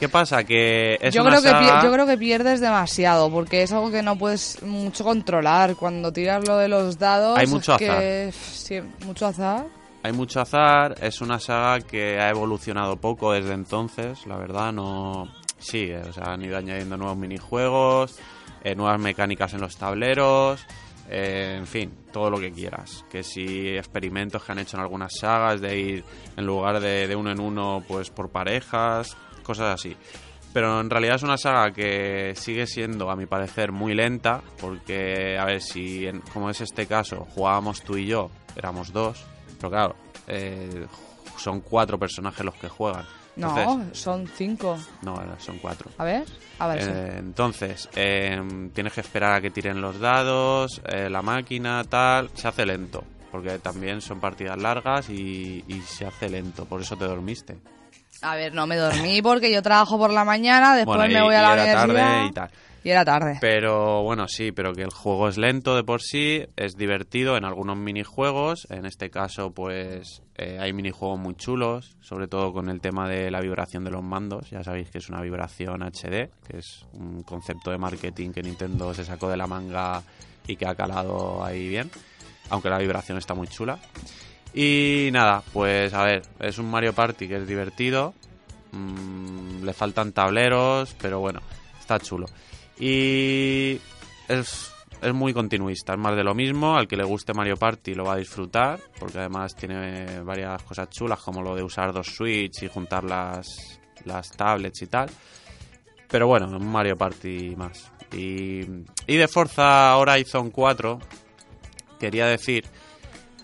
¿Qué 0.04 0.10
pasa? 0.10 0.44
Que 0.44 0.98
es 1.00 1.14
yo, 1.14 1.22
una 1.22 1.40
creo 1.40 1.42
que 1.42 1.86
yo 1.86 1.90
creo 1.90 2.06
que 2.06 2.18
pierdes 2.18 2.60
demasiado, 2.60 3.30
porque 3.30 3.62
es 3.62 3.72
algo 3.72 3.90
que 3.90 4.02
no 4.02 4.18
puedes 4.18 4.62
mucho 4.62 5.02
controlar. 5.02 5.76
Cuando 5.76 6.12
tiras 6.12 6.46
lo 6.46 6.58
de 6.58 6.68
los 6.68 6.98
dados. 6.98 7.38
Hay 7.38 7.46
mucho 7.46 7.72
es 7.72 7.78
que, 7.78 8.30
sí, 8.52 8.82
mucho 9.06 9.24
azar. 9.24 9.64
Hay 10.02 10.12
mucho 10.12 10.42
azar, 10.42 10.96
es 11.00 11.22
una 11.22 11.40
saga 11.40 11.80
que 11.80 12.20
ha 12.20 12.28
evolucionado 12.28 12.98
poco 12.98 13.32
desde 13.32 13.54
entonces, 13.54 14.26
la 14.26 14.36
verdad, 14.36 14.74
no... 14.74 15.32
Sí, 15.56 15.90
o 15.90 16.12
sea, 16.12 16.34
han 16.34 16.44
ido 16.44 16.58
añadiendo 16.58 16.98
nuevos 16.98 17.16
minijuegos, 17.16 18.18
eh, 18.62 18.74
nuevas 18.74 19.00
mecánicas 19.00 19.54
en 19.54 19.62
los 19.62 19.78
tableros, 19.78 20.66
eh, 21.08 21.54
en 21.56 21.66
fin, 21.66 21.90
todo 22.12 22.28
lo 22.28 22.38
que 22.38 22.52
quieras. 22.52 23.06
Que 23.10 23.22
si 23.22 23.68
experimentos 23.68 24.44
que 24.44 24.52
han 24.52 24.58
hecho 24.58 24.76
en 24.76 24.82
algunas 24.82 25.14
sagas 25.18 25.62
de 25.62 25.78
ir 25.78 26.04
en 26.36 26.44
lugar 26.44 26.80
de, 26.80 27.08
de 27.08 27.16
uno 27.16 27.30
en 27.30 27.40
uno, 27.40 27.82
pues 27.88 28.10
por 28.10 28.28
parejas, 28.28 29.16
cosas 29.44 29.74
así. 29.74 29.96
Pero 30.52 30.80
en 30.80 30.88
realidad 30.88 31.16
es 31.16 31.22
una 31.24 31.36
saga 31.36 31.72
que 31.72 32.32
sigue 32.36 32.66
siendo, 32.66 33.10
a 33.10 33.16
mi 33.16 33.26
parecer, 33.26 33.72
muy 33.72 33.92
lenta, 33.94 34.40
porque, 34.60 35.36
a 35.38 35.44
ver, 35.44 35.60
si, 35.60 36.06
en- 36.06 36.20
como 36.32 36.48
es 36.50 36.60
este 36.60 36.86
caso, 36.86 37.26
jugábamos 37.34 37.82
tú 37.82 37.96
y 37.96 38.06
yo, 38.06 38.30
éramos 38.56 38.92
dos, 38.92 39.24
pero 39.58 39.70
claro, 39.70 39.96
eh, 40.28 40.86
son 41.36 41.60
cuatro 41.60 41.98
personajes 41.98 42.44
los 42.44 42.54
que 42.54 42.68
juegan. 42.68 43.04
No, 43.36 43.84
son 43.92 44.28
cinco. 44.28 44.78
no, 45.02 45.16
son 45.38 45.58
cuatro. 45.58 45.90
A 45.98 46.04
ver, 46.04 46.22
a 46.60 46.68
ver. 46.68 46.80
sí. 46.82 46.88
Eh, 46.92 47.16
entonces, 47.18 47.88
eh, 47.96 48.40
tienes 48.72 48.92
que 48.92 49.00
esperar 49.00 49.32
a 49.32 49.40
que 49.40 49.50
tiren 49.50 49.80
los 49.80 49.98
dados, 49.98 50.80
eh, 50.86 51.10
la 51.10 51.20
máquina, 51.20 51.82
tal. 51.82 52.30
Se 52.34 52.46
hace 52.46 52.64
lento, 52.64 53.02
porque 53.32 53.58
también 53.58 54.00
son 54.00 54.20
partidas 54.20 54.56
largas 54.62 55.10
y, 55.10 55.64
y 55.66 55.80
se 55.80 56.06
hace 56.06 56.28
lento. 56.28 56.64
Por 56.66 56.80
eso 56.80 56.94
te 56.96 57.06
dormiste. 57.06 57.56
A 58.24 58.34
ver, 58.36 58.54
no 58.54 58.66
me 58.66 58.76
dormí 58.76 59.20
porque 59.22 59.52
yo 59.52 59.62
trabajo 59.62 59.98
por 59.98 60.12
la 60.12 60.24
mañana, 60.24 60.74
después 60.74 60.96
bueno, 60.96 61.12
y, 61.12 61.14
me 61.14 61.22
voy 61.22 61.34
a 61.34 61.42
la 61.42 61.52
universidad. 61.52 61.86
tarde 61.86 62.26
y 62.26 62.32
tal. 62.32 62.50
y 62.82 62.90
era 62.90 63.04
tarde. 63.04 63.38
Pero 63.40 64.02
bueno, 64.02 64.26
sí, 64.28 64.50
pero 64.50 64.72
que 64.72 64.82
el 64.82 64.90
juego 64.90 65.28
es 65.28 65.36
lento 65.36 65.76
de 65.76 65.84
por 65.84 66.00
sí, 66.00 66.44
es 66.56 66.76
divertido 66.76 67.36
en 67.36 67.44
algunos 67.44 67.76
minijuegos. 67.76 68.66
En 68.70 68.86
este 68.86 69.10
caso, 69.10 69.50
pues 69.52 70.22
eh, 70.36 70.58
hay 70.58 70.72
minijuegos 70.72 71.18
muy 71.18 71.34
chulos, 71.34 71.96
sobre 72.00 72.26
todo 72.26 72.52
con 72.52 72.70
el 72.70 72.80
tema 72.80 73.08
de 73.08 73.30
la 73.30 73.40
vibración 73.40 73.84
de 73.84 73.90
los 73.90 74.02
mandos. 74.02 74.48
Ya 74.50 74.64
sabéis 74.64 74.90
que 74.90 74.98
es 74.98 75.08
una 75.08 75.20
vibración 75.20 75.82
HD, 75.82 76.30
que 76.48 76.58
es 76.58 76.86
un 76.92 77.22
concepto 77.22 77.70
de 77.70 77.78
marketing 77.78 78.30
que 78.30 78.42
Nintendo 78.42 78.94
se 78.94 79.04
sacó 79.04 79.28
de 79.28 79.36
la 79.36 79.46
manga 79.46 80.02
y 80.46 80.56
que 80.56 80.66
ha 80.66 80.74
calado 80.74 81.44
ahí 81.44 81.68
bien. 81.68 81.90
Aunque 82.50 82.70
la 82.70 82.78
vibración 82.78 83.18
está 83.18 83.34
muy 83.34 83.48
chula. 83.48 83.78
Y 84.54 85.08
nada, 85.12 85.42
pues 85.52 85.92
a 85.92 86.04
ver, 86.04 86.22
es 86.38 86.58
un 86.58 86.70
Mario 86.70 86.92
Party 86.92 87.26
que 87.26 87.36
es 87.36 87.46
divertido. 87.46 88.14
Mm, 88.70 89.64
le 89.64 89.72
faltan 89.72 90.12
tableros, 90.12 90.94
pero 91.00 91.18
bueno, 91.18 91.40
está 91.80 91.98
chulo. 91.98 92.26
Y 92.78 93.80
es, 94.28 94.72
es 95.02 95.12
muy 95.12 95.32
continuista, 95.32 95.94
es 95.94 95.98
más 95.98 96.14
de 96.14 96.22
lo 96.22 96.34
mismo. 96.36 96.76
Al 96.76 96.86
que 96.86 96.96
le 96.96 97.02
guste 97.02 97.34
Mario 97.34 97.56
Party 97.56 97.94
lo 97.94 98.04
va 98.04 98.14
a 98.14 98.18
disfrutar, 98.18 98.78
porque 99.00 99.18
además 99.18 99.56
tiene 99.56 100.20
varias 100.20 100.62
cosas 100.62 100.88
chulas, 100.88 101.20
como 101.20 101.42
lo 101.42 101.56
de 101.56 101.64
usar 101.64 101.92
dos 101.92 102.06
Switch 102.06 102.62
y 102.62 102.68
juntar 102.68 103.02
las, 103.02 103.80
las 104.04 104.30
tablets 104.30 104.82
y 104.82 104.86
tal. 104.86 105.10
Pero 106.08 106.28
bueno, 106.28 106.46
un 106.46 106.70
Mario 106.70 106.96
Party 106.96 107.56
más. 107.56 107.90
Y, 108.12 108.60
y 109.08 109.16
de 109.16 109.26
Forza 109.26 109.96
Horizon 109.96 110.52
4, 110.52 111.00
quería 111.98 112.26
decir 112.26 112.64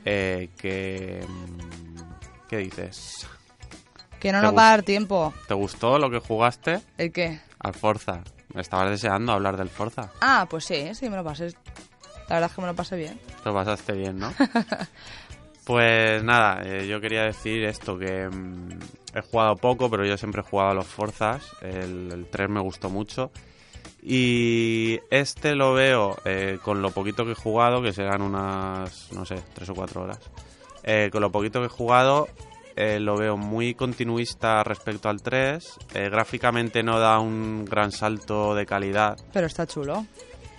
eh, 0.04 0.50
que... 0.58 1.24
mm, 1.26 2.46
¿Qué 2.48 2.56
dices? 2.58 3.26
Que 4.18 4.32
no 4.32 4.42
nos 4.42 4.56
va 4.56 4.68
a 4.68 4.70
dar 4.72 4.82
tiempo. 4.82 5.32
¿Te 5.48 5.54
gustó 5.54 5.98
lo 5.98 6.10
que 6.10 6.18
jugaste 6.18 6.80
¿El 6.98 7.12
qué? 7.12 7.40
al 7.58 7.74
Forza? 7.74 8.22
Me 8.52 8.60
estabas 8.60 8.90
deseando 8.90 9.32
hablar 9.32 9.56
del 9.56 9.68
Forza. 9.68 10.10
Ah, 10.20 10.46
pues 10.50 10.64
sí, 10.64 10.94
sí, 10.94 11.08
me 11.08 11.16
lo 11.16 11.24
pasé. 11.24 11.54
La 12.28 12.36
verdad 12.36 12.50
es 12.50 12.54
que 12.56 12.60
me 12.60 12.66
lo 12.66 12.74
pasé 12.74 12.96
bien. 12.96 13.18
Te 13.42 13.48
lo 13.48 13.54
pasaste 13.54 13.92
bien, 13.92 14.18
¿no? 14.18 14.32
pues 15.64 16.22
nada, 16.24 16.62
eh, 16.64 16.86
yo 16.88 17.00
quería 17.00 17.22
decir 17.22 17.64
esto, 17.64 17.98
que 17.98 18.28
mm, 18.28 18.78
he 19.14 19.20
jugado 19.22 19.56
poco, 19.56 19.88
pero 19.88 20.04
yo 20.04 20.16
siempre 20.16 20.40
he 20.42 20.44
jugado 20.44 20.70
a 20.70 20.74
los 20.74 20.86
Forzas. 20.86 21.42
El, 21.62 22.10
el 22.12 22.26
3 22.30 22.48
me 22.48 22.60
gustó 22.60 22.90
mucho. 22.90 23.30
Y 24.02 24.98
este 25.10 25.54
lo 25.54 25.74
veo 25.74 26.16
eh, 26.24 26.58
con 26.62 26.80
lo 26.80 26.90
poquito 26.90 27.24
que 27.24 27.32
he 27.32 27.34
jugado, 27.34 27.82
que 27.82 27.92
serán 27.92 28.22
unas, 28.22 29.12
no 29.12 29.24
sé, 29.26 29.36
3 29.54 29.68
o 29.68 29.74
4 29.74 30.02
horas. 30.02 30.18
Eh, 30.82 31.10
con 31.12 31.20
lo 31.20 31.30
poquito 31.30 31.60
que 31.60 31.66
he 31.66 31.68
jugado, 31.68 32.28
eh, 32.76 32.98
lo 32.98 33.16
veo 33.16 33.36
muy 33.36 33.74
continuista 33.74 34.62
respecto 34.64 35.08
al 35.08 35.20
3. 35.22 35.78
Eh, 35.94 36.08
gráficamente 36.08 36.82
no 36.82 36.98
da 36.98 37.18
un 37.18 37.64
gran 37.64 37.92
salto 37.92 38.54
de 38.54 38.64
calidad, 38.64 39.18
Pero 39.32 39.46
está 39.46 39.66
chulo. 39.66 40.06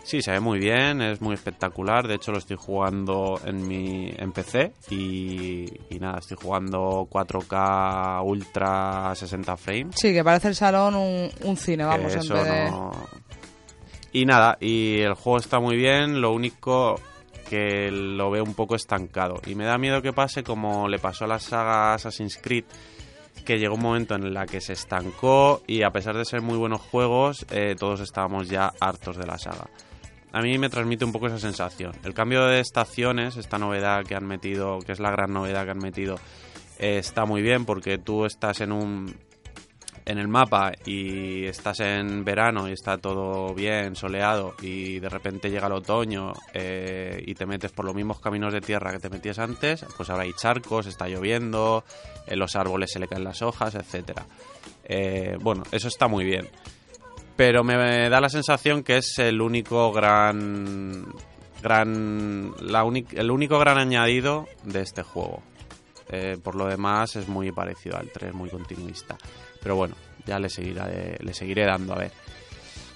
Sí, 0.03 0.21
se 0.21 0.31
ve 0.31 0.39
muy 0.39 0.57
bien, 0.59 1.01
es 1.01 1.21
muy 1.21 1.35
espectacular. 1.35 2.07
De 2.07 2.15
hecho, 2.15 2.31
lo 2.31 2.39
estoy 2.39 2.57
jugando 2.59 3.39
en 3.45 3.67
mi 3.67 4.11
en 4.17 4.31
PC 4.31 4.73
y, 4.89 5.65
y 5.89 5.99
nada, 5.99 6.17
estoy 6.19 6.37
jugando 6.41 7.07
4K 7.09 8.23
Ultra 8.25 9.13
60 9.15 9.57
frames. 9.57 9.95
Sí, 9.97 10.11
que 10.11 10.23
parece 10.23 10.47
el 10.49 10.55
salón 10.55 10.95
un, 10.95 11.29
un 11.43 11.55
cine, 11.57 11.85
vamos, 11.85 12.13
en 12.13 12.19
eso 12.19 12.33
vez 12.33 12.43
de... 12.45 12.71
no- 12.71 12.91
Y 14.11 14.25
nada, 14.25 14.57
y 14.59 14.99
el 15.01 15.13
juego 15.13 15.37
está 15.37 15.59
muy 15.59 15.75
bien. 15.77 16.19
Lo 16.19 16.33
único 16.33 16.99
que 17.47 17.91
lo 17.91 18.31
veo 18.31 18.43
un 18.43 18.53
poco 18.55 18.75
estancado 18.75 19.39
y 19.45 19.55
me 19.55 19.65
da 19.65 19.77
miedo 19.77 20.01
que 20.01 20.13
pase 20.13 20.41
como 20.43 20.87
le 20.87 20.99
pasó 20.99 21.25
a 21.25 21.27
la 21.27 21.39
saga 21.39 21.93
Assassin's 21.93 22.37
Creed 22.41 22.63
que 23.45 23.57
llegó 23.59 23.75
un 23.75 23.81
momento 23.81 24.15
en 24.15 24.33
la 24.33 24.45
que 24.45 24.61
se 24.61 24.71
estancó 24.73 25.61
y 25.67 25.83
a 25.83 25.89
pesar 25.91 26.15
de 26.15 26.23
ser 26.23 26.41
muy 26.41 26.57
buenos 26.57 26.79
juegos 26.79 27.45
eh, 27.51 27.75
todos 27.77 27.99
estábamos 27.99 28.47
ya 28.47 28.71
hartos 28.79 29.17
de 29.17 29.25
la 29.25 29.37
saga 29.37 29.67
a 30.31 30.41
mí 30.41 30.57
me 30.57 30.69
transmite 30.69 31.05
un 31.05 31.11
poco 31.11 31.27
esa 31.27 31.39
sensación 31.39 31.93
el 32.03 32.13
cambio 32.13 32.45
de 32.45 32.59
estaciones 32.59 33.37
esta 33.37 33.57
novedad 33.57 34.05
que 34.05 34.15
han 34.15 34.25
metido 34.25 34.79
que 34.79 34.91
es 34.91 34.99
la 34.99 35.11
gran 35.11 35.33
novedad 35.33 35.65
que 35.65 35.71
han 35.71 35.79
metido 35.79 36.15
eh, 36.79 36.97
está 36.97 37.25
muy 37.25 37.41
bien 37.41 37.65
porque 37.65 37.97
tú 37.97 38.25
estás 38.25 38.61
en 38.61 38.71
un 38.71 39.15
en 40.05 40.17
el 40.17 40.27
mapa 40.27 40.71
y 40.85 41.45
estás 41.45 41.79
en 41.79 42.23
verano 42.23 42.67
y 42.67 42.73
está 42.73 42.97
todo 42.97 43.53
bien 43.53 43.95
soleado 43.95 44.55
y 44.61 44.99
de 44.99 45.09
repente 45.09 45.49
llega 45.49 45.67
el 45.67 45.73
otoño 45.73 46.33
eh, 46.53 47.23
y 47.25 47.33
te 47.33 47.45
metes 47.45 47.71
por 47.71 47.85
los 47.85 47.95
mismos 47.95 48.19
caminos 48.19 48.53
de 48.53 48.61
tierra 48.61 48.91
que 48.91 48.99
te 48.99 49.09
metías 49.09 49.39
antes, 49.39 49.85
pues 49.95 50.09
ahora 50.09 50.23
hay 50.23 50.33
charcos, 50.33 50.87
está 50.87 51.07
lloviendo, 51.07 51.83
en 52.27 52.39
los 52.39 52.55
árboles 52.55 52.91
se 52.91 52.99
le 52.99 53.07
caen 53.07 53.23
las 53.23 53.41
hojas, 53.41 53.75
etcétera. 53.75 54.25
Eh, 54.83 55.37
bueno, 55.39 55.63
eso 55.71 55.87
está 55.87 56.07
muy 56.07 56.25
bien. 56.25 56.49
Pero 57.35 57.63
me 57.63 58.09
da 58.09 58.21
la 58.21 58.29
sensación 58.29 58.83
que 58.83 58.97
es 58.97 59.17
el 59.19 59.41
único 59.41 59.91
gran 59.91 61.07
gran 61.61 62.53
la 62.59 62.83
el 63.11 63.31
único 63.31 63.59
gran 63.59 63.77
añadido 63.77 64.47
de 64.63 64.81
este 64.81 65.03
juego. 65.03 65.41
Eh, 66.09 66.37
por 66.43 66.55
lo 66.55 66.67
demás 66.67 67.15
es 67.15 67.27
muy 67.27 67.51
parecido 67.51 67.97
al 67.97 68.09
3, 68.09 68.33
muy 68.33 68.49
continuista. 68.49 69.17
Pero 69.61 69.75
bueno, 69.75 69.95
ya 70.25 70.39
le 70.39 70.49
seguiré, 70.49 71.17
le 71.19 71.33
seguiré 71.33 71.65
dando 71.65 71.93
a 71.93 71.99
ver. 71.99 72.11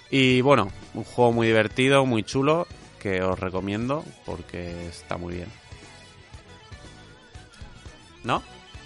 Y 0.09 0.41
bueno, 0.41 0.71
un 0.93 1.03
juego 1.03 1.31
muy 1.31 1.47
divertido, 1.47 2.05
muy 2.05 2.23
chulo, 2.23 2.67
que 2.99 3.21
os 3.21 3.39
recomiendo 3.39 4.03
porque 4.25 4.87
está 4.87 5.17
muy 5.17 5.35
bien. 5.35 5.47
¿No? 8.23 8.41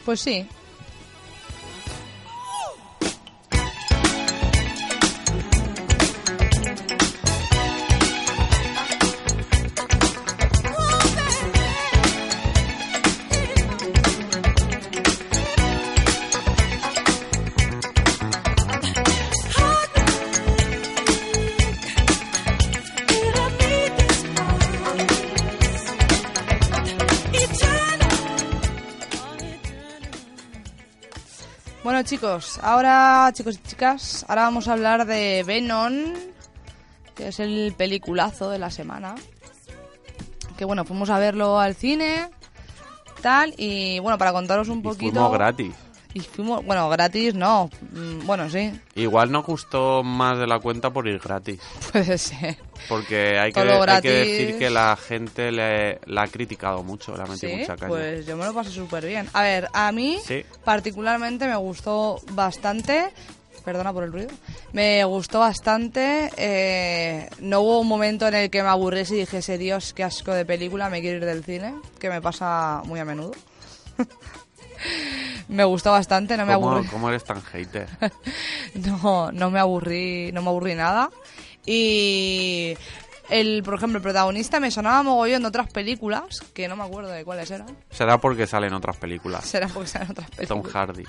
Pues 0.06 0.20
sí. 0.20 0.48
Chicos, 32.20 32.60
ahora, 32.62 33.32
chicos 33.34 33.56
y 33.56 33.68
chicas, 33.70 34.26
ahora 34.28 34.42
vamos 34.44 34.68
a 34.68 34.74
hablar 34.74 35.06
de 35.06 35.42
Venom, 35.48 35.94
que 37.16 37.30
es 37.30 37.40
el 37.40 37.74
peliculazo 37.78 38.50
de 38.50 38.60
la 38.60 38.70
semana. 38.70 39.16
Que 40.58 40.66
bueno, 40.66 40.84
fuimos 40.84 41.10
a 41.10 41.18
verlo 41.18 41.62
al 41.62 41.76
cine, 41.76 42.30
tal, 43.22 43.54
y 43.56 44.00
bueno, 44.00 44.18
para 44.18 44.34
contaros 44.34 44.68
un 44.68 44.80
Y 44.80 44.82
poquito. 44.82 45.12
fuimos 45.14 45.32
gratis. 45.32 45.74
Y 46.13 46.22
fuimos, 46.22 46.65
bueno, 46.65 46.89
gratis 46.89 47.36
no, 47.36 47.69
mm, 47.91 48.26
bueno, 48.26 48.50
sí, 48.50 48.72
Igual 48.95 49.32
nos 49.32 49.45
gustó 49.45 50.02
más 50.04 50.39
de 50.39 50.48
la 50.48 50.60
cuenta 50.60 50.89
por 50.89 51.08
ir 51.08 51.19
gratis. 51.19 51.60
puede 51.91 52.17
ser. 52.17 52.58
Porque 52.88 53.38
hay 53.38 53.52
que, 53.52 53.60
hay 53.60 54.02
que 54.02 54.10
decir 54.12 54.58
que 54.58 54.69
la 54.72 54.95
gente 54.98 55.52
le, 55.52 56.00
la 56.08 56.24
ha 56.24 56.28
criticado 56.28 56.82
mucho, 56.82 57.15
le 57.15 57.22
ha 57.22 57.26
metido 57.28 57.52
Sí, 57.54 57.58
mucha 57.60 57.76
caña. 57.76 57.89
pues 57.89 58.26
yo 58.26 58.36
me 58.38 58.45
lo 58.45 58.54
pasé 58.56 58.72
súper 58.72 59.06
bien. 59.06 59.30
A 59.34 59.43
ver, 59.43 59.67
a 59.72 59.91
mí 59.91 60.17
Sí. 60.26 60.43
particularmente 60.63 61.45
me 61.48 61.56
gustó 61.58 62.19
bastante. 62.32 63.10
Perdona 63.63 63.93
por 63.93 64.04
el 64.06 64.12
ruido. 64.12 64.30
Me 64.74 65.04
gustó 65.04 65.39
bastante. 65.41 66.32
eh, 66.38 67.30
no 67.39 67.60
hubo 67.62 67.82
un 67.82 67.88
momento 67.88 68.28
en 68.28 68.34
el 68.34 68.50
que 68.50 68.63
me 68.63 68.69
aburriese 68.69 69.15
y 69.15 69.19
dijese, 69.19 69.60
Dios, 69.60 69.93
qué 69.93 70.04
asco 70.04 70.32
de 70.34 70.45
película, 70.45 70.89
me 70.89 71.02
quiero 71.02 71.17
ir 71.17 71.26
del 71.26 71.43
cine, 71.43 71.76
que 72.00 72.10
me 72.10 72.19
pasa 72.22 72.82
muy 72.86 73.00
a 73.00 73.06
menudo. 73.06 73.34
me 75.50 75.64
gustó 75.66 75.92
bastante, 75.92 76.38
no 76.38 76.46
me 76.46 76.54
¿Cómo, 76.56 76.72
aburrí. 76.72 76.88
cómo 76.88 77.10
eres 77.10 77.24
tan 77.26 77.42
hater? 77.42 77.88
No, 78.76 79.32
no 79.32 79.52
me 79.52 79.60
aburrí, 79.60 80.32
no 80.32 80.42
me 80.42 80.50
aburrí 80.50 80.76
nada. 80.76 81.10
Y 81.66 82.76
el, 83.30 83.62
por 83.64 83.76
ejemplo, 83.76 83.98
el 83.98 84.04
protagonista 84.04 84.60
me 84.60 84.72
sonaba 84.72 85.04
mogollón 85.04 85.42
de 85.44 85.48
otras 85.50 85.70
películas, 85.72 86.42
que 86.54 86.68
no 86.68 86.76
me 86.76 86.84
acuerdo 86.84 87.10
de 87.12 87.24
cuáles 87.24 87.52
eran. 87.52 87.68
Será 87.92 88.18
porque 88.18 88.48
salen 88.48 88.74
otras 88.74 88.98
películas. 88.98 89.46
Será 89.46 89.68
porque 89.68 89.88
salen 89.90 90.12
otras 90.12 90.30
Tom 90.32 90.62
películas. 90.62 90.74
Hardy. 90.74 91.04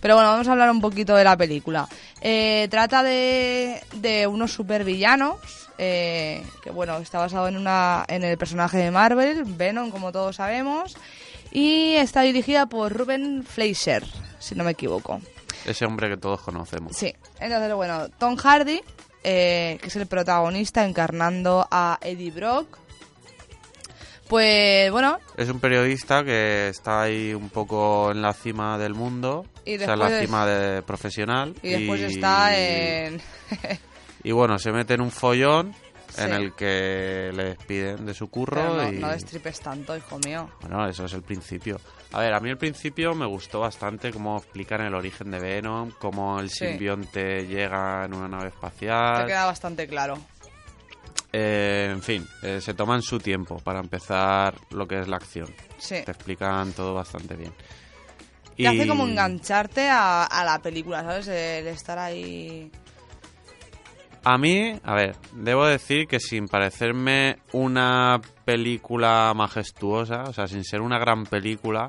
Pero 0.00 0.14
bueno, 0.14 0.30
vamos 0.30 0.48
a 0.48 0.52
hablar 0.52 0.70
un 0.70 0.80
poquito 0.80 1.14
de 1.16 1.24
la 1.24 1.36
película. 1.36 1.88
Eh, 2.20 2.68
trata 2.70 3.02
de, 3.02 3.82
de 3.96 4.26
unos 4.26 4.52
supervillanos, 4.52 5.36
eh, 5.78 6.42
que 6.62 6.70
bueno, 6.70 6.96
está 6.98 7.18
basado 7.18 7.48
en, 7.48 7.56
una, 7.56 8.04
en 8.08 8.24
el 8.24 8.38
personaje 8.38 8.78
de 8.78 8.90
Marvel, 8.90 9.44
Venom, 9.44 9.90
como 9.90 10.12
todos 10.12 10.36
sabemos, 10.36 10.96
y 11.52 11.94
está 11.94 12.22
dirigida 12.22 12.66
por 12.66 12.92
Ruben 12.92 13.44
Fleischer, 13.44 14.04
si 14.38 14.54
no 14.54 14.64
me 14.64 14.72
equivoco. 14.72 15.20
Ese 15.64 15.84
hombre 15.84 16.08
que 16.08 16.16
todos 16.16 16.40
conocemos. 16.40 16.96
Sí, 16.96 17.14
entonces 17.40 17.74
bueno, 17.74 18.08
Tom 18.18 18.36
Hardy, 18.36 18.80
eh, 19.24 19.78
que 19.80 19.88
es 19.88 19.96
el 19.96 20.06
protagonista 20.06 20.84
encarnando 20.84 21.66
a 21.70 21.98
Eddie 22.02 22.30
Brock, 22.30 22.78
pues 24.28 24.90
bueno, 24.90 25.18
Es 25.36 25.48
un 25.48 25.60
periodista 25.60 26.24
que 26.24 26.68
está 26.68 27.02
ahí 27.02 27.32
un 27.32 27.48
poco 27.48 28.10
en 28.10 28.22
la 28.22 28.32
cima 28.32 28.76
del 28.76 28.94
mundo. 28.94 29.46
Y 29.64 29.76
o 29.76 29.78
sea, 29.78 29.94
en 29.94 29.98
la 30.00 30.20
cima 30.20 30.46
de 30.46 30.82
profesional. 30.82 31.54
y 31.62 31.70
después 31.70 32.00
está 32.00 32.56
en... 32.56 33.20
Y 34.24 34.32
bueno, 34.32 34.58
se 34.58 34.72
mete 34.72 34.94
en 34.94 35.02
un 35.02 35.12
follón 35.12 35.72
en 36.18 36.32
el 36.32 36.54
que 36.54 37.30
le 37.34 37.44
despiden 37.44 38.06
de 38.06 38.14
su 38.14 38.28
curro. 38.28 38.60
Pero 38.62 38.74
no, 38.82 38.92
y... 38.92 38.98
no 38.98 39.08
destripes 39.08 39.60
tanto, 39.60 39.96
hijo 39.96 40.18
mío. 40.20 40.50
Bueno, 40.60 40.86
eso 40.88 41.04
es 41.04 41.12
el 41.14 41.22
principio. 41.22 41.80
A 42.12 42.20
ver, 42.20 42.32
a 42.34 42.40
mí 42.40 42.48
el 42.50 42.56
principio 42.58 43.14
me 43.14 43.26
gustó 43.26 43.60
bastante 43.60 44.12
cómo 44.12 44.38
explican 44.38 44.80
el 44.82 44.94
origen 44.94 45.30
de 45.30 45.38
Venom, 45.40 45.90
cómo 45.98 46.40
el 46.40 46.48
Sí. 46.50 46.66
simbionte 46.66 47.46
llega 47.46 48.04
en 48.04 48.14
una 48.14 48.28
nave 48.28 48.44
Te 48.44 48.48
espacial. 48.54 49.26
queda 49.26 49.46
bastante 49.46 49.86
claro. 49.86 50.18
Eh, 51.32 51.88
en 51.92 52.02
fin, 52.02 52.26
eh, 52.42 52.60
se 52.60 52.72
toman 52.72 53.02
su 53.02 53.18
tiempo 53.18 53.58
para 53.58 53.80
empezar 53.80 54.54
lo 54.70 54.86
que 54.88 55.00
es 55.00 55.08
la 55.08 55.16
acción. 55.16 55.52
Sí. 55.78 55.96
Te 56.04 56.12
explican 56.12 56.72
todo 56.72 56.94
bastante 56.94 57.34
bien. 57.36 57.52
Te 58.56 58.66
hace 58.68 58.86
como 58.88 59.04
engancharte 59.06 59.86
a, 59.90 60.24
a 60.24 60.44
la 60.44 60.60
película, 60.62 61.02
¿sabes? 61.02 61.28
El 61.28 61.66
estar 61.66 61.98
ahí... 61.98 62.70
A 64.28 64.38
mí, 64.38 64.76
a 64.82 64.94
ver, 64.96 65.14
debo 65.34 65.66
decir 65.66 66.08
que 66.08 66.18
sin 66.18 66.48
parecerme 66.48 67.38
una 67.52 68.20
película 68.44 69.32
majestuosa, 69.36 70.24
o 70.24 70.32
sea, 70.32 70.48
sin 70.48 70.64
ser 70.64 70.80
una 70.80 70.98
gran 70.98 71.26
película, 71.26 71.86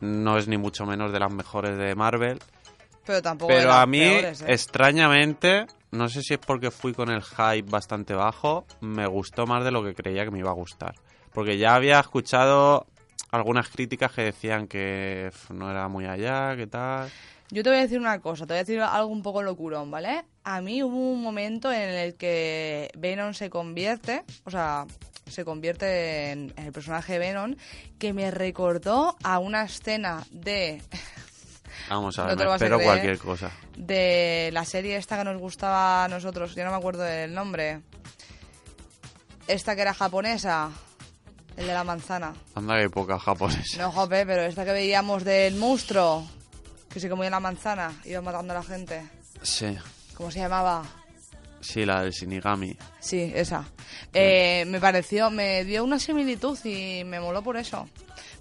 no 0.00 0.36
es 0.36 0.48
ni 0.48 0.58
mucho 0.58 0.84
menos 0.84 1.12
de 1.12 1.20
las 1.20 1.32
mejores 1.32 1.78
de 1.78 1.94
Marvel. 1.94 2.40
Pero 3.06 3.22
tampoco 3.22 3.52
de 3.52 3.58
Pero 3.58 3.70
las 3.70 3.82
a 3.84 3.86
mí, 3.86 4.00
peores, 4.00 4.42
¿eh? 4.42 4.46
extrañamente, 4.48 5.66
no 5.92 6.08
sé 6.08 6.22
si 6.22 6.34
es 6.34 6.40
porque 6.40 6.72
fui 6.72 6.92
con 6.92 7.08
el 7.08 7.22
hype 7.22 7.70
bastante 7.70 8.14
bajo, 8.14 8.66
me 8.80 9.06
gustó 9.06 9.46
más 9.46 9.62
de 9.62 9.70
lo 9.70 9.84
que 9.84 9.94
creía 9.94 10.24
que 10.24 10.32
me 10.32 10.40
iba 10.40 10.50
a 10.50 10.54
gustar. 10.54 10.96
Porque 11.32 11.56
ya 11.56 11.76
había 11.76 12.00
escuchado 12.00 12.84
algunas 13.30 13.68
críticas 13.68 14.10
que 14.10 14.22
decían 14.22 14.66
que 14.66 15.30
no 15.50 15.70
era 15.70 15.86
muy 15.86 16.04
allá, 16.04 16.56
que 16.56 16.66
tal. 16.66 17.08
Yo 17.50 17.62
te 17.62 17.70
voy 17.70 17.78
a 17.78 17.82
decir 17.82 17.98
una 18.00 18.18
cosa, 18.18 18.44
te 18.44 18.54
voy 18.54 18.58
a 18.58 18.64
decir 18.64 18.80
algo 18.80 19.12
un 19.12 19.22
poco 19.22 19.40
locurón, 19.42 19.90
¿vale? 19.90 20.24
A 20.50 20.62
mí 20.62 20.82
hubo 20.82 20.96
un 20.96 21.20
momento 21.22 21.70
en 21.70 21.90
el 21.90 22.14
que 22.14 22.90
Venom 22.96 23.34
se 23.34 23.50
convierte, 23.50 24.24
o 24.44 24.50
sea, 24.50 24.86
se 25.26 25.44
convierte 25.44 26.30
en, 26.30 26.54
en 26.56 26.64
el 26.66 26.72
personaje 26.72 27.12
de 27.14 27.18
Venom, 27.18 27.54
que 27.98 28.14
me 28.14 28.30
recordó 28.30 29.14
a 29.22 29.40
una 29.40 29.64
escena 29.64 30.24
de, 30.30 30.82
Vamos 31.90 32.18
a 32.18 32.22
No 32.22 32.28
ver, 32.36 32.46
me 32.46 32.52
a 32.52 32.54
espero 32.56 32.76
creer. 32.76 32.88
cualquier 32.90 33.18
cosa. 33.18 33.50
de 33.76 34.48
la 34.54 34.64
serie 34.64 34.96
esta 34.96 35.18
que 35.18 35.24
nos 35.24 35.38
gustaba 35.38 36.04
a 36.04 36.08
nosotros, 36.08 36.54
yo 36.54 36.64
no 36.64 36.70
me 36.70 36.76
acuerdo 36.78 37.02
del 37.02 37.34
nombre. 37.34 37.82
Esta 39.48 39.74
que 39.74 39.82
era 39.82 39.92
japonesa, 39.94 40.70
el 41.58 41.66
de 41.66 41.72
la 41.74 41.84
manzana. 41.84 42.32
Anda 42.54 42.78
que 42.80 42.88
poca 42.90 43.18
japonesa. 43.18 43.78
No, 43.82 43.92
jope, 43.92 44.24
pero 44.26 44.42
esta 44.42 44.64
que 44.64 44.72
veíamos 44.72 45.24
del 45.24 45.56
monstruo, 45.56 46.26
que 46.88 47.00
se 47.00 47.08
comía 47.10 47.28
la 47.30 47.40
manzana, 47.40 47.92
iba 48.06 48.20
matando 48.22 48.52
a 48.54 48.56
la 48.56 48.62
gente. 48.62 49.06
Sí, 49.42 49.76
¿Cómo 50.18 50.30
se 50.32 50.40
llamaba? 50.40 50.82
sí, 51.60 51.84
la 51.86 52.02
del 52.02 52.12
Shinigami. 52.12 52.76
Sí, 53.00 53.32
esa. 53.34 53.64
Eh, 54.12 54.64
me 54.66 54.80
pareció, 54.80 55.30
me 55.30 55.64
dio 55.64 55.82
una 55.84 55.98
similitud 56.00 56.58
y 56.64 57.02
me 57.04 57.18
moló 57.20 57.40
por 57.42 57.56
eso. 57.56 57.88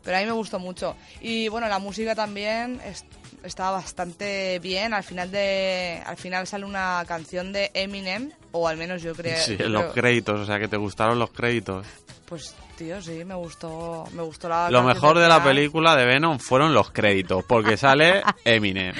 Pero 0.03 0.17
a 0.17 0.19
mí 0.19 0.25
me 0.25 0.31
gustó 0.31 0.57
mucho. 0.59 0.95
Y 1.21 1.47
bueno, 1.49 1.67
la 1.67 1.77
música 1.79 2.15
también 2.15 2.79
es- 2.85 3.05
estaba 3.43 3.71
bastante 3.71 4.59
bien. 4.59 4.93
Al 4.93 5.03
final 5.03 5.29
de, 5.31 6.01
al 6.05 6.17
final 6.17 6.47
sale 6.47 6.65
una 6.65 7.03
canción 7.07 7.53
de 7.53 7.69
Eminem, 7.73 8.31
o 8.51 8.67
al 8.67 8.77
menos 8.77 9.01
yo 9.03 9.13
creo. 9.13 9.37
Sí, 9.37 9.55
en 9.59 9.71
los 9.73 9.83
creo- 9.83 9.93
créditos, 9.93 10.39
o 10.39 10.45
sea, 10.45 10.59
que 10.59 10.67
te 10.67 10.77
gustaron 10.77 11.19
los 11.19 11.31
créditos. 11.31 11.85
Pues 12.27 12.55
tío, 12.77 13.01
sí, 13.01 13.25
me 13.25 13.35
gustó, 13.35 14.05
me 14.13 14.21
gustó 14.21 14.47
la. 14.47 14.69
Lo 14.71 14.83
mejor 14.83 15.17
de 15.19 15.27
la 15.27 15.43
película 15.43 15.95
de 15.95 16.05
Venom 16.05 16.39
fueron 16.39 16.73
los 16.73 16.91
créditos, 16.91 17.43
porque 17.43 17.75
sale 17.75 18.21
Eminem. 18.45 18.93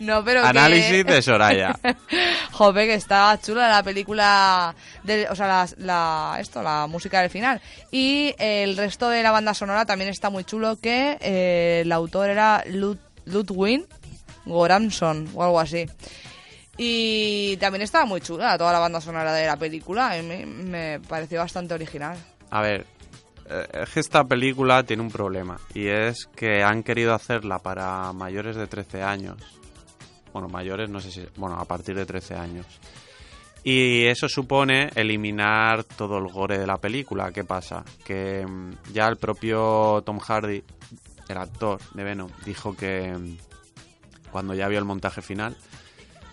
No, 0.00 0.24
pero 0.24 0.40
que- 0.42 0.48
Análisis 0.48 1.04
de 1.04 1.20
Soraya. 1.20 1.76
Jope, 2.52 2.86
que 2.86 2.94
está 2.94 3.38
chula 3.42 3.68
la 3.68 3.82
película, 3.82 4.74
de, 5.02 5.28
o 5.28 5.34
sea, 5.36 5.46
la, 5.46 5.68
la- 5.78 6.36
esto, 6.40 6.62
la 6.62 6.86
música 6.86 7.20
del 7.20 7.28
final. 7.30 7.60
Y 7.90 8.34
el 8.38 8.76
resto 8.76 9.08
de 9.10 9.22
la 9.22 9.30
banda 9.32 9.52
sonora 9.52 9.84
también 9.84 10.08
está 10.10 10.30
muy 10.30 10.44
chulo, 10.44 10.76
que 10.80 11.18
eh, 11.20 11.82
el 11.84 11.92
autor 11.92 12.30
era 12.30 12.64
Lud- 12.68 12.98
Ludwig 13.26 13.84
Goranson 14.46 15.28
o 15.34 15.42
algo 15.44 15.60
así. 15.60 15.86
Y 16.76 17.56
también 17.58 17.82
estaba 17.82 18.04
muy 18.04 18.20
chula 18.20 18.58
toda 18.58 18.72
la 18.72 18.78
banda 18.80 19.00
sonora 19.00 19.32
de 19.32 19.46
la 19.46 19.56
película, 19.56 20.10
a 20.12 20.16
mí 20.16 20.22
me, 20.22 20.44
me 20.46 21.00
pareció 21.00 21.38
bastante 21.38 21.74
original. 21.74 22.16
A 22.50 22.60
ver, 22.62 22.86
es 23.48 23.90
que 23.90 24.00
esta 24.00 24.24
película 24.24 24.82
tiene 24.84 25.02
un 25.02 25.10
problema, 25.10 25.58
y 25.74 25.86
es 25.88 26.26
que 26.34 26.62
han 26.62 26.82
querido 26.82 27.14
hacerla 27.14 27.58
para 27.58 28.12
mayores 28.12 28.56
de 28.56 28.66
13 28.66 29.02
años. 29.02 29.36
Bueno, 30.32 30.48
mayores, 30.48 30.90
no 30.90 31.00
sé 31.00 31.10
si... 31.12 31.24
Bueno, 31.36 31.56
a 31.56 31.64
partir 31.64 31.94
de 31.94 32.04
13 32.06 32.34
años. 32.34 32.66
Y 33.62 34.04
eso 34.06 34.28
supone 34.28 34.90
eliminar 34.94 35.84
todo 35.84 36.18
el 36.18 36.26
gore 36.30 36.58
de 36.58 36.66
la 36.66 36.76
película. 36.78 37.30
¿Qué 37.32 37.44
pasa? 37.44 37.84
Que 38.04 38.44
mm, 38.46 38.92
ya 38.92 39.06
el 39.06 39.16
propio 39.16 40.02
Tom 40.04 40.18
Hardy, 40.18 40.62
el 41.28 41.38
actor 41.38 41.80
de 41.94 42.04
Venom, 42.04 42.30
dijo 42.44 42.76
que 42.76 43.12
mm, 43.16 43.36
cuando 44.32 44.54
ya 44.54 44.68
vio 44.68 44.78
el 44.80 44.84
montaje 44.84 45.22
final, 45.22 45.56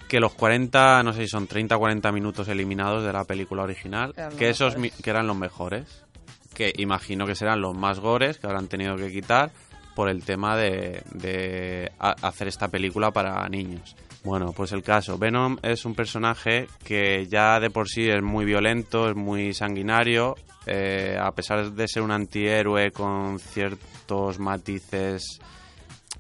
que 0.10 0.20
los 0.20 0.34
40, 0.34 1.04
no 1.04 1.14
sé 1.14 1.22
si 1.22 1.28
son 1.30 1.48
30 1.48 1.76
o 1.76 1.80
40 1.80 2.12
minutos 2.12 2.48
eliminados 2.50 3.04
de 3.06 3.14
la 3.14 3.24
película 3.24 3.64
original, 3.64 4.14
Eran 4.18 4.36
que 4.36 4.50
esos 4.50 4.76
mejores. 4.78 5.02
que 5.02 5.10
eran 5.10 5.28
los 5.28 5.38
mejores, 5.38 6.04
que 6.54 6.74
imagino 6.78 7.26
que 7.26 7.36
serán 7.36 7.62
los 7.62 7.76
más 7.76 8.00
gores 8.00 8.38
que 8.38 8.48
habrán 8.48 8.68
tenido 8.68 8.96
que 8.96 9.12
quitar 9.12 9.52
por 9.96 10.10
el 10.10 10.24
tema 10.24 10.56
de, 10.56 11.04
de 11.14 11.92
hacer 12.00 12.48
esta 12.48 12.70
película 12.70 13.12
para 13.12 13.48
niños. 13.50 13.96
Bueno, 14.24 14.54
pues 14.56 14.72
el 14.72 14.84
caso, 14.84 15.18
Venom 15.18 15.58
es 15.64 15.84
un 15.84 15.96
personaje 15.96 16.68
que 16.84 17.26
ya 17.28 17.60
de 17.60 17.72
por 17.72 17.90
sí 17.90 18.08
es 18.08 18.22
muy 18.22 18.46
violento, 18.46 19.10
es 19.10 19.16
muy 19.16 19.54
sanguinario, 19.54 20.36
eh, 20.68 21.18
a 21.20 21.32
pesar 21.32 21.72
de 21.72 21.88
ser 21.88 22.04
un 22.04 22.12
antihéroe 22.12 22.92
con 22.92 23.40
ciertos 23.40 24.38
matices 24.38 25.40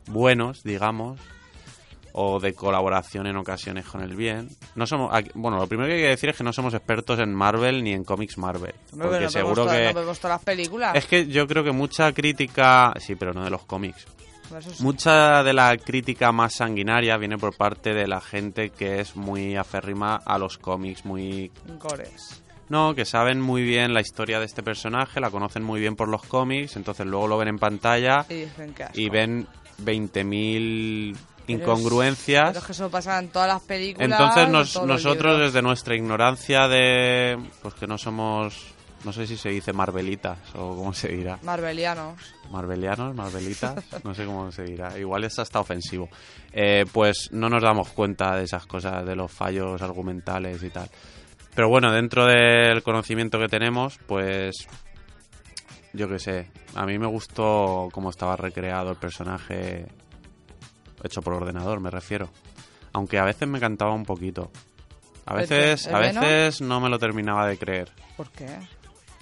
buenos, 0.07 0.63
digamos, 0.63 1.19
o 2.13 2.39
de 2.39 2.53
colaboración 2.53 3.27
en 3.27 3.37
ocasiones 3.37 3.85
con 3.85 4.01
el 4.01 4.15
bien. 4.15 4.49
No 4.75 4.85
somos, 4.85 5.11
bueno, 5.35 5.57
lo 5.57 5.67
primero 5.67 5.87
que 5.89 5.95
hay 5.95 6.01
que 6.01 6.07
decir 6.09 6.29
es 6.29 6.37
que 6.37 6.43
no 6.43 6.53
somos 6.53 6.73
expertos 6.73 7.19
en 7.19 7.33
Marvel 7.33 7.83
ni 7.83 7.93
en 7.93 8.03
cómics 8.03 8.37
Marvel, 8.37 8.73
porque 8.89 9.19
no 9.21 9.29
seguro 9.29 9.65
que 9.67 9.93
no 9.93 9.99
vemos 10.01 10.19
todas 10.19 10.35
las 10.37 10.43
películas. 10.43 10.95
es 10.95 11.05
que 11.05 11.27
yo 11.27 11.47
creo 11.47 11.63
que 11.63 11.71
mucha 11.71 12.11
crítica, 12.13 12.93
sí, 12.99 13.15
pero 13.15 13.33
no 13.33 13.43
de 13.43 13.49
los 13.49 13.63
cómics. 13.65 14.05
Sí. 14.59 14.83
Mucha 14.83 15.43
de 15.43 15.53
la 15.53 15.77
crítica 15.77 16.33
más 16.33 16.55
sanguinaria 16.55 17.15
viene 17.15 17.37
por 17.37 17.55
parte 17.55 17.93
de 17.93 18.05
la 18.05 18.19
gente 18.19 18.69
que 18.69 18.99
es 18.99 19.15
muy 19.15 19.55
aférrima 19.55 20.17
a 20.25 20.37
los 20.37 20.57
cómics, 20.57 21.05
muy 21.05 21.49
Gores. 21.79 22.43
no, 22.67 22.93
que 22.93 23.05
saben 23.05 23.39
muy 23.39 23.61
bien 23.63 23.93
la 23.93 24.01
historia 24.01 24.39
de 24.39 24.45
este 24.45 24.61
personaje, 24.61 25.21
la 25.21 25.29
conocen 25.31 25.63
muy 25.63 25.79
bien 25.79 25.95
por 25.95 26.09
los 26.09 26.23
cómics, 26.23 26.75
entonces 26.75 27.05
luego 27.07 27.29
lo 27.29 27.37
ven 27.37 27.47
en 27.47 27.59
pantalla 27.59 28.25
Y 28.27 28.33
dicen 28.41 28.75
y 28.93 29.09
ven 29.09 29.47
20.000 29.77 31.13
Pero 31.13 31.17
es- 31.17 31.30
incongruencias. 31.47 32.47
Pero 32.49 32.59
es 32.59 32.65
que 32.65 32.71
eso 32.71 32.89
pasa 32.89 33.19
en 33.19 33.29
todas 33.29 33.47
las 33.47 33.61
películas. 33.61 34.09
Entonces 34.11 34.49
nos- 34.49 34.85
nosotros 34.85 35.39
desde 35.39 35.61
nuestra 35.61 35.95
ignorancia 35.95 36.67
de 36.67 37.37
pues 37.61 37.73
que 37.75 37.87
no 37.87 37.97
somos 37.97 38.67
no 39.03 39.11
sé 39.11 39.25
si 39.25 39.35
se 39.35 39.49
dice 39.49 39.73
marvelitas 39.73 40.37
o 40.53 40.75
cómo 40.75 40.93
se 40.93 41.07
dirá. 41.07 41.39
Marvelianos. 41.41 42.21
Marvelianos, 42.51 43.15
Marvelitas, 43.15 43.83
no 44.03 44.13
sé 44.13 44.25
cómo 44.25 44.51
se 44.51 44.63
dirá. 44.63 44.95
Igual 44.97 45.23
es 45.23 45.39
hasta 45.39 45.59
ofensivo. 45.59 46.07
Eh, 46.53 46.85
pues 46.91 47.29
no 47.31 47.49
nos 47.49 47.63
damos 47.63 47.89
cuenta 47.89 48.35
de 48.35 48.43
esas 48.43 48.67
cosas, 48.67 49.03
de 49.03 49.15
los 49.15 49.31
fallos 49.31 49.81
argumentales 49.81 50.61
y 50.61 50.69
tal. 50.69 50.87
Pero 51.55 51.67
bueno, 51.67 51.91
dentro 51.91 52.27
del 52.27 52.83
conocimiento 52.83 53.39
que 53.39 53.47
tenemos, 53.47 53.97
pues 54.05 54.67
yo 55.93 56.07
qué 56.07 56.19
sé, 56.19 56.51
a 56.75 56.85
mí 56.85 56.99
me 56.99 57.07
gustó 57.07 57.89
cómo 57.91 58.11
estaba 58.11 58.35
recreado 58.37 58.91
el 58.91 58.97
personaje 58.97 59.87
hecho 61.03 61.21
por 61.21 61.33
ordenador, 61.33 61.79
me 61.79 61.89
refiero. 61.89 62.29
Aunque 62.93 63.19
a 63.19 63.23
veces 63.23 63.47
me 63.47 63.59
cantaba 63.59 63.93
un 63.93 64.05
poquito. 64.05 64.51
A 65.25 65.35
veces, 65.35 65.87
¿El 65.87 65.95
a 65.95 65.99
veces 65.99 66.61
no 66.61 66.79
me 66.79 66.89
lo 66.89 66.99
terminaba 66.99 67.47
de 67.47 67.57
creer. 67.57 67.91
¿Por 68.17 68.29
qué? 68.31 68.49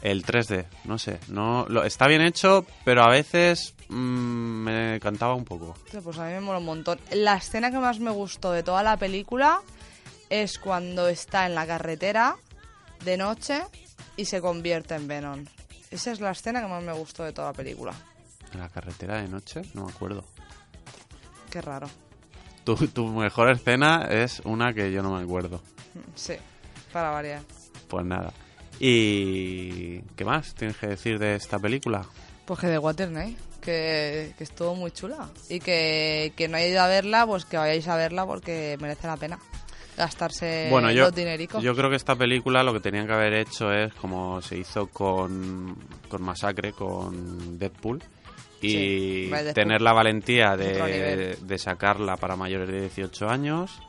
El 0.01 0.25
3D, 0.25 0.65
no 0.85 0.97
sé, 0.97 1.19
no 1.27 1.65
lo, 1.67 1.83
está 1.83 2.07
bien 2.07 2.21
hecho, 2.21 2.65
pero 2.85 3.03
a 3.03 3.09
veces 3.09 3.75
mm, 3.89 3.93
me 3.93 4.99
cantaba 5.01 5.35
un 5.35 5.43
poco. 5.43 5.75
Pues 6.03 6.17
a 6.17 6.25
mí 6.25 6.33
me 6.33 6.39
mola 6.39 6.59
un 6.59 6.65
montón. 6.65 6.99
La 7.11 7.35
escena 7.35 7.69
que 7.69 7.79
más 7.79 7.99
me 7.99 8.11
gustó 8.11 8.53
de 8.53 8.63
toda 8.63 8.81
la 8.81 8.95
película 8.95 9.61
es 10.29 10.57
cuando 10.57 11.09
está 11.09 11.45
en 11.45 11.55
la 11.55 11.67
carretera 11.67 12.37
de 13.03 13.17
noche 13.17 13.61
y 14.15 14.25
se 14.25 14.39
convierte 14.39 14.95
en 14.95 15.07
Venom. 15.07 15.45
Esa 15.91 16.11
es 16.11 16.21
la 16.21 16.31
escena 16.31 16.61
que 16.61 16.67
más 16.67 16.83
me 16.83 16.93
gustó 16.93 17.23
de 17.23 17.33
toda 17.33 17.49
la 17.49 17.53
película. 17.53 17.93
En 18.53 18.59
la 18.59 18.69
carretera 18.69 19.21
de 19.21 19.27
noche, 19.27 19.63
no 19.73 19.85
me 19.85 19.91
acuerdo. 19.91 20.23
Qué 21.49 21.61
raro. 21.61 21.87
Tu, 22.63 22.75
tu 22.87 23.07
mejor 23.07 23.49
escena 23.49 24.07
es 24.09 24.41
una 24.45 24.73
que 24.73 24.91
yo 24.91 25.01
no 25.01 25.15
me 25.15 25.23
acuerdo. 25.23 25.61
Sí, 26.15 26.33
para 26.93 27.09
variar. 27.09 27.41
Pues 27.87 28.05
nada. 28.05 28.31
¿Y 28.79 29.99
qué 30.15 30.23
más 30.23 30.53
tienes 30.53 30.77
que 30.77 30.87
decir 30.87 31.19
de 31.19 31.35
esta 31.35 31.59
película? 31.59 32.05
Pues 32.45 32.59
que 32.59 32.67
de 32.67 32.77
Waternight, 32.77 33.37
que, 33.61 34.33
que 34.37 34.43
estuvo 34.43 34.75
muy 34.75 34.91
chula. 34.91 35.29
Y 35.49 35.59
que, 35.59 36.33
que 36.35 36.47
no 36.47 36.57
haya 36.57 36.67
ido 36.67 36.81
a 36.81 36.87
verla, 36.87 37.25
pues 37.25 37.45
que 37.45 37.57
vayáis 37.57 37.87
a 37.87 37.95
verla 37.95 38.25
porque 38.25 38.77
merece 38.79 39.07
la 39.07 39.17
pena 39.17 39.39
gastarse 39.99 40.69
bueno, 40.71 40.89
yo, 40.91 41.03
los 41.03 41.15
dinericos. 41.15 41.61
yo 41.61 41.75
creo 41.75 41.89
que 41.89 41.97
esta 41.97 42.15
película 42.15 42.63
lo 42.63 42.71
que 42.71 42.79
tenían 42.79 43.05
que 43.05 43.11
haber 43.11 43.33
hecho 43.33 43.73
es 43.73 43.93
como 43.95 44.41
se 44.41 44.57
hizo 44.57 44.87
con, 44.87 45.75
con 46.07 46.21
Masacre, 46.21 46.71
con 46.71 47.59
Deadpool. 47.59 48.01
Y 48.61 48.69
Sí, 48.71 49.31
tener 49.53 49.81
la 49.81 49.93
valentía 49.93 50.55
de, 50.57 51.37
de 51.41 51.57
sacarla 51.57 52.17
para 52.17 52.35
mayores 52.35 52.67
de 52.69 52.81
18 52.81 53.29
años 53.29 53.79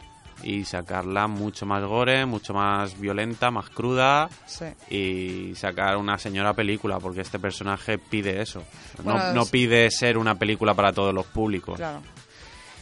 y 0.42 0.64
sacarla 0.64 1.26
mucho 1.26 1.66
más 1.66 1.82
gore, 1.84 2.24
mucho 2.24 2.54
más 2.54 2.98
violenta, 2.98 3.50
más 3.50 3.68
cruda 3.68 4.30
Sí. 4.46 4.64
y 4.88 5.54
sacar 5.54 5.96
una 5.98 6.16
señora 6.18 6.54
película 6.54 6.98
porque 6.98 7.20
este 7.20 7.38
personaje 7.38 7.98
pide 7.98 8.40
eso. 8.40 8.62
Bueno, 9.02 9.18
no, 9.18 9.32
no 9.34 9.46
pide 9.46 9.90
ser 9.90 10.16
una 10.16 10.38
película 10.38 10.72
para 10.74 10.92
todos 10.92 11.12
los 11.12 11.26
públicos. 11.26 11.76
Claro. 11.76 12.00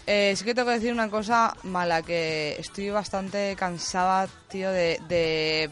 Eh, 0.06 0.34
sí 0.36 0.44
que 0.44 0.54
tengo 0.54 0.68
que 0.68 0.74
decir 0.74 0.92
una 0.92 1.10
cosa 1.10 1.54
mala, 1.64 2.00
que 2.02 2.56
estoy 2.58 2.88
bastante 2.90 3.54
cansada, 3.58 4.26
tío, 4.48 4.70
de, 4.70 4.98
de, 5.08 5.68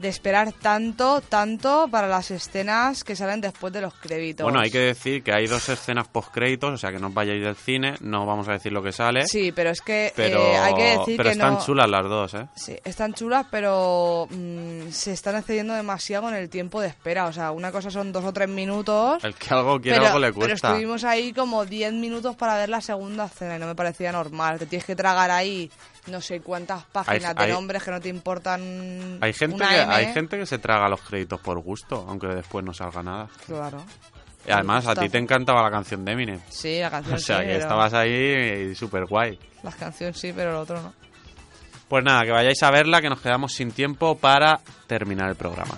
de 0.00 0.08
esperar 0.08 0.52
tanto, 0.52 1.20
tanto 1.20 1.88
para 1.90 2.08
las 2.08 2.30
escenas 2.30 3.04
que 3.04 3.14
salen 3.14 3.40
después 3.40 3.72
de 3.72 3.82
los 3.82 3.94
créditos. 3.94 4.44
Bueno, 4.44 4.60
hay 4.60 4.70
que 4.70 4.78
decir 4.78 5.22
que 5.22 5.32
hay 5.32 5.46
dos 5.46 5.68
escenas 5.68 6.08
post 6.08 6.32
créditos, 6.32 6.72
o 6.72 6.76
sea 6.78 6.90
que 6.90 6.98
no 6.98 7.08
os 7.08 7.14
vayáis 7.14 7.42
del 7.42 7.56
cine, 7.56 7.94
no 8.00 8.24
vamos 8.24 8.48
a 8.48 8.52
decir 8.52 8.72
lo 8.72 8.82
que 8.82 8.92
sale, 8.92 9.26
Sí, 9.26 9.52
pero 9.52 9.70
es 9.70 9.80
que 9.80 10.12
pero, 10.16 10.40
eh, 10.42 10.56
hay 10.56 10.74
que 10.74 10.82
decir 10.98 11.16
pero 11.16 11.28
que 11.28 11.32
están 11.32 11.54
no... 11.54 11.64
chulas 11.64 11.88
las 11.90 12.02
dos, 12.04 12.34
¿eh? 12.34 12.46
Sí, 12.54 12.76
están 12.84 13.12
chulas, 13.14 13.46
pero 13.50 14.26
mm, 14.30 14.90
se 14.90 15.12
están 15.12 15.36
excediendo 15.36 15.74
demasiado 15.74 16.28
en 16.28 16.34
el 16.34 16.48
tiempo 16.48 16.80
de 16.80 16.88
espera. 16.88 17.26
O 17.26 17.32
sea, 17.32 17.50
una 17.50 17.70
cosa 17.70 17.90
son 17.90 18.12
dos 18.12 18.24
o 18.24 18.32
tres 18.32 18.48
minutos. 18.48 19.22
El 19.22 19.34
que 19.34 19.52
algo 19.54 19.80
quiere 19.80 19.98
pero, 19.98 20.06
algo 20.08 20.18
le 20.20 20.32
pero 20.32 20.46
cuesta. 20.46 20.68
estuvimos 20.68 21.04
ahí 21.04 21.32
como 21.32 21.64
10 21.66 21.92
minutos 21.94 22.36
para 22.36 22.56
ver 22.56 22.68
la 22.68 22.80
segunda 22.80 23.26
escena 23.26 23.56
y 23.56 23.58
no 23.58 23.66
me 23.66 23.74
parecía 23.74 24.12
normal. 24.12 24.58
Te 24.58 24.66
tienes 24.66 24.86
que 24.86 24.96
tragar 24.96 25.30
ahí 25.30 25.70
no 26.06 26.20
sé 26.20 26.40
cuántas 26.40 26.84
páginas 26.86 27.30
Hay- 27.30 27.34
de 27.34 27.42
hay- 27.44 27.52
nombres 27.52 27.82
que 27.82 27.90
no 27.90 28.00
te 28.00 28.08
importan. 28.08 29.18
Hay 29.20 29.32
gente, 29.32 29.56
una 29.56 29.68
que, 29.68 29.80
M. 29.82 29.92
hay 29.94 30.12
gente 30.12 30.38
que 30.38 30.46
se 30.46 30.58
traga 30.58 30.88
los 30.88 31.00
créditos 31.02 31.40
por 31.40 31.58
gusto, 31.60 32.04
aunque 32.08 32.26
después 32.28 32.64
no 32.64 32.72
salga 32.72 33.02
nada. 33.02 33.28
Claro. 33.46 33.84
Y 34.46 34.50
además, 34.52 34.86
a 34.86 34.94
ti 34.94 35.08
te 35.10 35.18
encantaba 35.18 35.62
la 35.62 35.70
canción 35.70 36.04
de 36.04 36.12
Eminem. 36.12 36.40
Sí, 36.48 36.78
la 36.80 36.90
canción 36.90 37.14
O 37.16 37.18
sea, 37.18 37.36
sí, 37.38 37.42
que 37.42 37.48
pero- 37.48 37.60
estabas 37.60 37.92
ahí 37.94 38.74
súper 38.74 39.04
guay. 39.06 39.38
La 39.62 39.72
canción 39.72 40.14
sí, 40.14 40.32
pero 40.34 40.52
lo 40.52 40.60
otro 40.60 40.80
no. 40.80 40.94
Pues 41.88 42.04
nada, 42.04 42.22
que 42.24 42.30
vayáis 42.30 42.62
a 42.62 42.70
verla, 42.70 43.00
que 43.02 43.08
nos 43.10 43.20
quedamos 43.20 43.52
sin 43.52 43.72
tiempo 43.72 44.16
para 44.16 44.60
terminar 44.86 45.28
el 45.28 45.34
programa. 45.36 45.76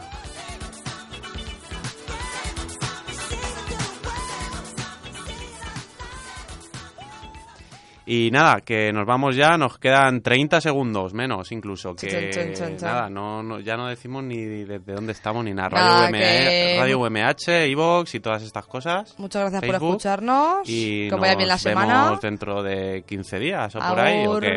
Y 8.04 8.30
nada, 8.32 8.60
que 8.62 8.92
nos 8.92 9.06
vamos 9.06 9.36
ya, 9.36 9.56
nos 9.56 9.78
quedan 9.78 10.22
30 10.22 10.60
segundos, 10.60 11.14
menos 11.14 11.52
incluso, 11.52 11.94
que 11.94 12.30
nada, 12.82 13.08
no, 13.08 13.42
no- 13.44 13.60
ya 13.60 13.76
no 13.76 13.86
decimos 13.86 14.24
ni 14.24 14.44
desde 14.44 14.80
dónde 14.94 15.12
estamos 15.12 15.44
ni 15.44 15.54
nada. 15.54 15.68
Radio, 15.68 16.12
que- 16.18 16.76
Radio 16.80 16.98
UMH, 16.98 17.66
Evox 17.70 18.14
y 18.16 18.20
todas 18.20 18.42
estas 18.42 18.66
cosas. 18.66 19.14
Muchas 19.18 19.42
gracias 19.42 19.62
por 19.64 19.74
escucharnos. 19.76 20.68
Y 20.68 21.08
que 21.08 21.14
os 21.14 21.20
vaya 21.20 21.36
bien 21.36 21.48
la 21.48 21.54
nos 21.54 21.62
semana. 21.62 22.04
vemos 22.06 22.20
dentro 22.20 22.62
de 22.62 23.04
15 23.06 23.38
días 23.38 23.74
o 23.76 23.78
por 23.78 24.00
ahí. 24.00 24.26
¿o 24.26 24.40
qué? 24.40 24.48